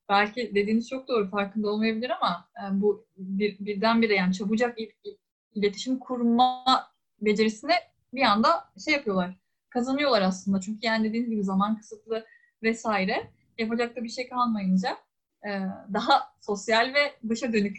belki 0.08 0.54
dediğiniz 0.54 0.88
çok 0.88 1.08
doğru 1.08 1.30
farkında 1.30 1.70
olmayabilir 1.70 2.10
ama 2.10 2.48
yani 2.56 2.78
e, 2.78 2.80
bu 2.80 3.06
bir, 3.16 3.58
birdenbire 3.58 4.14
yani 4.14 4.34
çabucak 4.34 4.80
il, 4.80 4.90
iletişim 5.54 5.98
kurma 5.98 6.64
becerisine 7.20 7.74
bir 8.14 8.22
anda 8.22 8.72
şey 8.84 8.94
yapıyorlar 8.94 9.36
kazanıyorlar 9.70 10.22
aslında. 10.22 10.60
Çünkü 10.60 10.86
yani 10.86 11.08
dediğiniz 11.08 11.30
gibi 11.30 11.44
zaman 11.44 11.78
kısıtlı 11.78 12.26
vesaire 12.62 13.30
yapacak 13.58 13.96
da 13.96 14.04
bir 14.04 14.08
şey 14.08 14.28
kalmayınca 14.28 14.96
e, 15.46 15.50
daha 15.92 16.34
sosyal 16.40 16.94
ve 16.94 17.28
dışa 17.28 17.52
dönük 17.52 17.78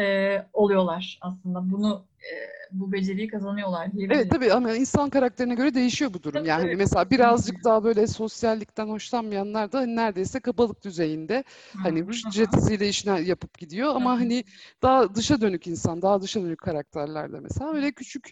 e, 0.00 0.38
oluyorlar 0.52 1.18
aslında. 1.22 1.70
Bunu 1.70 2.04
e, 2.20 2.32
bu 2.72 2.92
beceriyi 2.92 3.28
kazanıyorlar 3.28 3.88
Evet 4.10 4.30
tabii 4.30 4.52
ama 4.52 4.72
insan 4.72 5.10
karakterine 5.10 5.54
göre 5.54 5.74
değişiyor 5.74 6.14
bu 6.14 6.22
durum. 6.22 6.38
Tabii, 6.40 6.48
yani 6.48 6.64
tabii. 6.64 6.76
mesela 6.76 7.10
birazcık 7.10 7.64
daha 7.64 7.84
böyle 7.84 8.06
sosyallikten 8.06 8.88
hoşlanmayanlar 8.88 9.72
da 9.72 9.78
hani 9.78 9.96
neredeyse 9.96 10.40
kabalık 10.40 10.84
düzeyinde 10.84 11.44
hı, 11.72 11.78
hani 11.82 12.12
jetiziyle 12.32 12.88
işini 12.88 13.28
yapıp 13.28 13.58
gidiyor 13.58 13.96
ama 13.96 14.12
hı. 14.12 14.16
hani 14.16 14.44
daha 14.82 15.14
dışa 15.14 15.40
dönük 15.40 15.66
insan, 15.66 16.02
daha 16.02 16.22
dışa 16.22 16.42
dönük 16.42 16.58
karakterlerde 16.58 17.40
mesela 17.40 17.72
öyle 17.74 17.92
küçük 17.92 18.30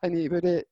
hani 0.00 0.30
böyle 0.30 0.64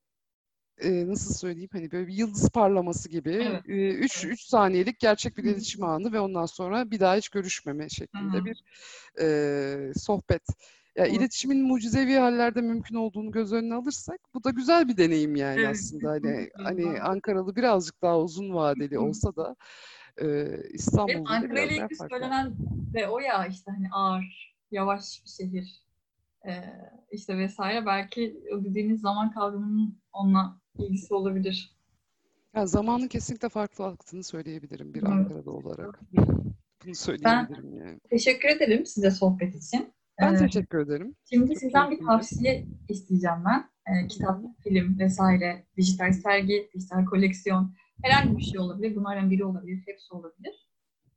e, 0.84 1.08
nasıl 1.08 1.34
söyleyeyim 1.34 1.70
hani 1.72 1.90
böyle 1.92 2.06
bir 2.06 2.14
yıldız 2.14 2.50
parlaması 2.50 3.08
gibi 3.08 3.30
3 3.30 3.46
evet. 3.46 3.68
e, 3.68 3.88
üç, 3.88 4.24
evet. 4.24 4.34
üç 4.34 4.40
saniyelik 4.40 4.98
gerçek 4.98 5.36
bir 5.36 5.44
iletişim 5.44 5.84
anı 5.84 6.12
ve 6.12 6.20
ondan 6.20 6.46
sonra 6.46 6.90
bir 6.90 7.00
daha 7.00 7.16
hiç 7.16 7.28
görüşmeme 7.28 7.88
şeklinde 7.88 8.36
Hı-hı. 8.36 8.44
bir 8.44 8.62
e, 9.20 9.94
sohbet. 9.94 10.42
Ya 10.96 11.06
yani 11.06 11.16
iletişimin 11.16 11.66
mucizevi 11.66 12.14
hallerde 12.14 12.60
mümkün 12.60 12.94
olduğunu 12.94 13.30
göz 13.30 13.52
önüne 13.52 13.74
alırsak 13.74 14.20
bu 14.34 14.44
da 14.44 14.50
güzel 14.50 14.88
bir 14.88 14.96
deneyim 14.96 15.36
yani 15.36 15.60
evet. 15.60 15.68
aslında. 15.70 16.10
Hani 16.10 16.50
hani 16.54 17.00
Ankaralı 17.00 17.56
birazcık 17.56 18.02
daha 18.02 18.18
uzun 18.18 18.54
vadeli 18.54 18.98
olsa 18.98 19.36
da 19.36 19.56
e, 20.22 20.56
İstanbul'da 20.72 21.30
Ankara 21.30 21.60
ile 21.60 21.76
ilgili 21.76 21.96
söylenen 22.10 22.54
de 22.94 23.08
o 23.08 23.18
ya 23.18 23.46
işte 23.46 23.70
hani 23.70 23.88
ağır, 23.92 24.54
yavaş 24.70 25.22
bir 25.24 25.30
şehir. 25.30 25.81
Ee, 26.46 26.64
işte 27.12 27.38
vesaire 27.38 27.86
belki 27.86 28.42
o 28.54 28.64
dediğiniz 28.64 29.00
zaman 29.00 29.30
kavramının 29.30 29.98
onunla 30.12 30.60
ilgisi 30.78 31.14
olabilir. 31.14 31.76
Ya 32.54 32.66
zamanın 32.66 33.08
kesinlikle 33.08 33.48
farklı 33.48 33.84
aktığını 33.86 34.24
söyleyebilirim 34.24 34.94
bir 34.94 35.02
evet. 35.02 35.12
Ankara'da 35.12 35.50
olarak. 35.50 36.00
Bunu 36.84 36.94
söyleyebilirim 36.94 37.72
ben 37.72 37.86
yani. 37.86 38.00
Teşekkür 38.10 38.48
ederim 38.48 38.86
size 38.86 39.10
sohbet 39.10 39.54
için. 39.54 39.92
Ben 40.20 40.34
ee, 40.34 40.38
teşekkür 40.38 40.78
ederim. 40.78 41.14
Şimdi 41.30 41.48
Çok 41.48 41.58
sizden 41.58 41.90
bir 41.90 41.98
tavsiye 42.06 42.66
isteyeceğim 42.88 43.44
ben. 43.46 43.72
Ee, 43.86 44.06
kitap, 44.06 44.40
film 44.64 44.98
vesaire, 44.98 45.66
dijital 45.76 46.12
sergi, 46.12 46.70
dijital 46.74 47.04
koleksiyon 47.04 47.74
herhangi 48.02 48.36
bir 48.36 48.42
şey 48.42 48.60
olabilir. 48.60 48.96
Bunlardan 48.96 49.30
biri 49.30 49.44
olabilir, 49.44 49.82
hepsi 49.86 50.14
olabilir. 50.14 50.68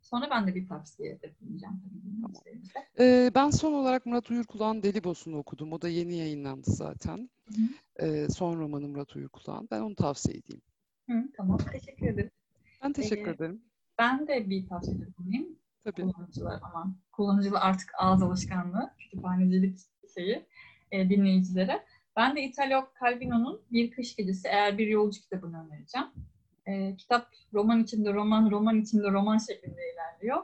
Sonra 0.06 0.30
ben 0.32 0.48
de 0.48 0.56
bir 0.56 0.68
tavsiye 0.68 1.20
bulunacağım 1.42 1.82
tabii. 2.24 2.62
Ee, 3.00 3.32
ben 3.36 3.50
son 3.50 3.74
olarak 3.74 4.06
Murat 4.06 4.32
Uyurkulağ'ın 4.32 4.84
Deli 4.84 5.04
Bosun'u 5.04 5.38
okudum. 5.38 5.74
O 5.74 5.82
da 5.82 5.90
yeni 5.90 6.16
yayınlandı 6.16 6.72
zaten. 6.72 7.30
Ee, 8.00 8.28
son 8.30 8.60
romanı 8.60 8.88
Murat 8.88 9.16
Uyurkulağ'ın. 9.16 9.68
Ben 9.72 9.82
onu 9.82 9.96
tavsiye 9.96 10.38
edeyim. 10.38 10.62
Hı, 11.10 11.32
tamam, 11.38 11.58
teşekkür 11.58 12.08
ederim. 12.08 12.32
Ben 12.84 12.94
teşekkür 12.94 13.28
ee, 13.28 13.34
ederim. 13.34 13.62
Ben 14.00 14.28
de 14.28 14.50
bir 14.50 14.68
tavsiye 14.68 15.08
bulunayım. 15.18 15.60
Tabii. 15.84 16.02
Kullanıcılar 16.02 16.60
ama 16.62 16.96
kullanıcılar 17.12 17.62
artık 17.62 17.92
ağız 18.00 18.24
alışkanlığı, 18.24 18.94
kütüphanecilik 18.98 19.80
şeyi 20.14 20.46
e, 20.92 21.10
dinleyicilere. 21.10 21.86
Ben 22.16 22.36
de 22.36 22.44
Italo 22.44 22.88
Calvino'nun 23.02 23.62
Bir 23.72 23.92
Kış 23.92 24.16
Gecesi 24.16 24.48
Eğer 24.48 24.78
Bir 24.78 24.88
Yolcu 24.88 25.22
kitabını 25.22 25.66
önereceğim 25.66 26.08
e, 26.68 26.96
kitap 26.96 27.28
roman 27.54 27.84
içinde 27.84 28.14
roman, 28.14 28.52
roman 28.52 28.82
içinde 28.82 29.12
roman 29.12 29.38
şeklinde 29.38 29.82
ilerliyor. 29.94 30.44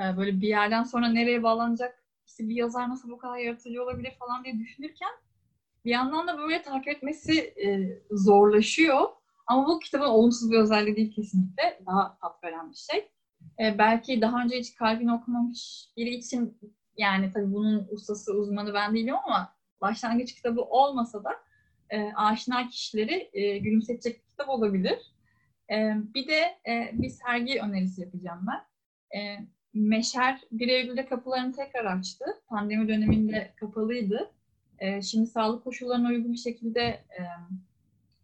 E, 0.00 0.16
böyle 0.16 0.40
bir 0.40 0.48
yerden 0.48 0.82
sonra 0.82 1.08
nereye 1.08 1.42
bağlanacak, 1.42 2.02
işte 2.26 2.48
bir 2.48 2.54
yazar 2.54 2.88
nasıl 2.88 3.10
bu 3.10 3.18
kadar 3.18 3.36
yaratıcı 3.38 3.82
olabilir 3.82 4.12
falan 4.18 4.44
diye 4.44 4.58
düşünürken 4.58 5.10
bir 5.84 5.90
yandan 5.90 6.28
da 6.28 6.38
böyle 6.38 6.62
takip 6.62 6.88
etmesi 6.88 7.40
e, 7.40 7.98
zorlaşıyor. 8.10 9.08
Ama 9.46 9.66
bu 9.66 9.78
kitabın 9.78 10.04
olumsuz 10.04 10.50
bir 10.50 10.58
özelliği 10.58 10.96
değil 10.96 11.14
kesinlikle. 11.14 11.80
Daha 11.86 12.18
tat 12.18 12.44
veren 12.44 12.70
bir 12.70 12.76
şey. 12.76 13.08
E, 13.60 13.78
belki 13.78 14.20
daha 14.20 14.42
önce 14.42 14.58
hiç 14.58 14.78
Calvin 14.78 15.08
okumamış 15.08 15.88
biri 15.96 16.10
için 16.10 16.58
yani 16.96 17.30
tabii 17.32 17.52
bunun 17.52 17.88
ustası, 17.90 18.32
uzmanı 18.32 18.74
ben 18.74 18.94
değilim 18.94 19.14
ama 19.26 19.54
başlangıç 19.80 20.34
kitabı 20.34 20.60
olmasa 20.60 21.24
da 21.24 21.30
e, 21.90 22.12
aşina 22.12 22.68
kişileri 22.68 23.30
e, 23.32 23.58
gülümsetecek 23.58 24.22
bir 24.22 24.28
kitap 24.28 24.48
olabilir. 24.48 25.11
Bir 26.14 26.28
de 26.28 26.58
e, 26.68 26.90
bir 26.92 27.08
sergi 27.08 27.60
önerisi 27.60 28.00
yapacağım 28.00 28.46
ben. 28.46 28.62
Meşer 29.74 30.40
1 30.52 30.68
Eylül'de 30.68 31.06
kapılarını 31.06 31.52
tekrar 31.52 31.84
açtı. 31.84 32.24
Pandemi 32.46 32.88
döneminde 32.88 33.52
kapalıydı. 33.56 34.30
Şimdi 35.02 35.26
sağlık 35.26 35.64
koşullarına 35.64 36.08
uygun 36.08 36.32
bir 36.32 36.38
şekilde 36.38 37.04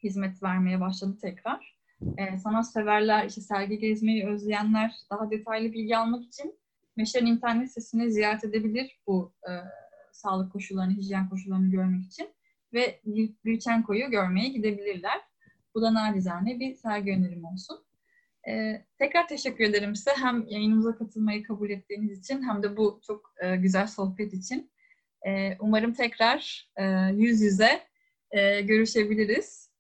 hizmet 0.03 0.43
vermeye 0.43 0.81
başladı 0.81 1.19
tekrar. 1.21 1.79
E, 2.17 2.39
sanat 2.39 2.73
severler, 2.73 3.27
işte 3.27 3.41
sergi 3.41 3.79
gezmeyi 3.79 4.27
özleyenler 4.27 4.93
daha 5.11 5.31
detaylı 5.31 5.73
bilgi 5.73 5.97
almak 5.97 6.25
için 6.25 6.59
Meşer'in 6.97 7.27
internet 7.27 7.69
sitesini 7.69 8.13
ziyaret 8.13 8.45
edebilir 8.45 9.01
bu 9.07 9.33
e, 9.43 9.53
sağlık 10.13 10.53
koşullarını, 10.53 10.93
hijyen 10.97 11.29
koşullarını 11.29 11.71
görmek 11.71 12.05
için 12.05 12.29
ve 12.73 13.01
Gülçenko'yu 13.45 14.11
görmeye 14.11 14.49
gidebilirler. 14.49 15.21
Bu 15.79 15.83
da 15.83 15.95
nacizane 15.95 16.61
bir 16.61 16.75
sergi 16.75 17.13
önerim 17.13 17.45
olsun. 17.45 17.85
Ee, 18.49 18.85
tekrar 18.99 19.29
teşekkür 19.29 19.65
ederim 19.65 19.97
size 19.97 20.11
hem 20.11 20.47
yayınımıza 20.49 20.99
katılmayı 20.99 21.43
kabul 21.43 21.71
ettiğiniz 21.71 22.19
için 22.19 22.43
hem 22.43 22.63
de 22.63 22.77
bu 22.77 23.01
çok 23.07 23.35
e, 23.43 23.57
güzel 23.57 23.87
sohbet 23.87 24.35
için. 24.35 24.73
E, 25.27 25.57
umarım 25.59 25.93
tekrar 25.93 26.71
e, 26.77 26.85
yüz 27.15 27.41
yüze 27.41 27.87
e, 28.31 28.61
görüşebiliriz. 28.61 29.71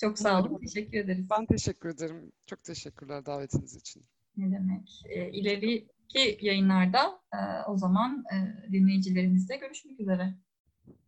Çok 0.00 0.18
sağ 0.18 0.40
olun. 0.40 0.60
Teşekkür 0.60 0.98
ederiz. 0.98 1.30
Ben 1.30 1.46
teşekkür 1.46 1.88
ederim. 1.88 2.32
Çok 2.46 2.64
teşekkürler 2.64 3.26
davetiniz 3.26 3.76
için. 3.76 4.04
Ne 4.36 4.52
demek. 4.52 5.02
E, 5.08 5.30
ileriki 5.30 6.38
yayınlarda 6.40 7.20
e, 7.32 7.38
o 7.68 7.76
zaman 7.76 8.24
e, 8.34 8.36
dinleyicilerimizle 8.72 9.56
görüşmek 9.56 10.00
üzere. 10.00 10.34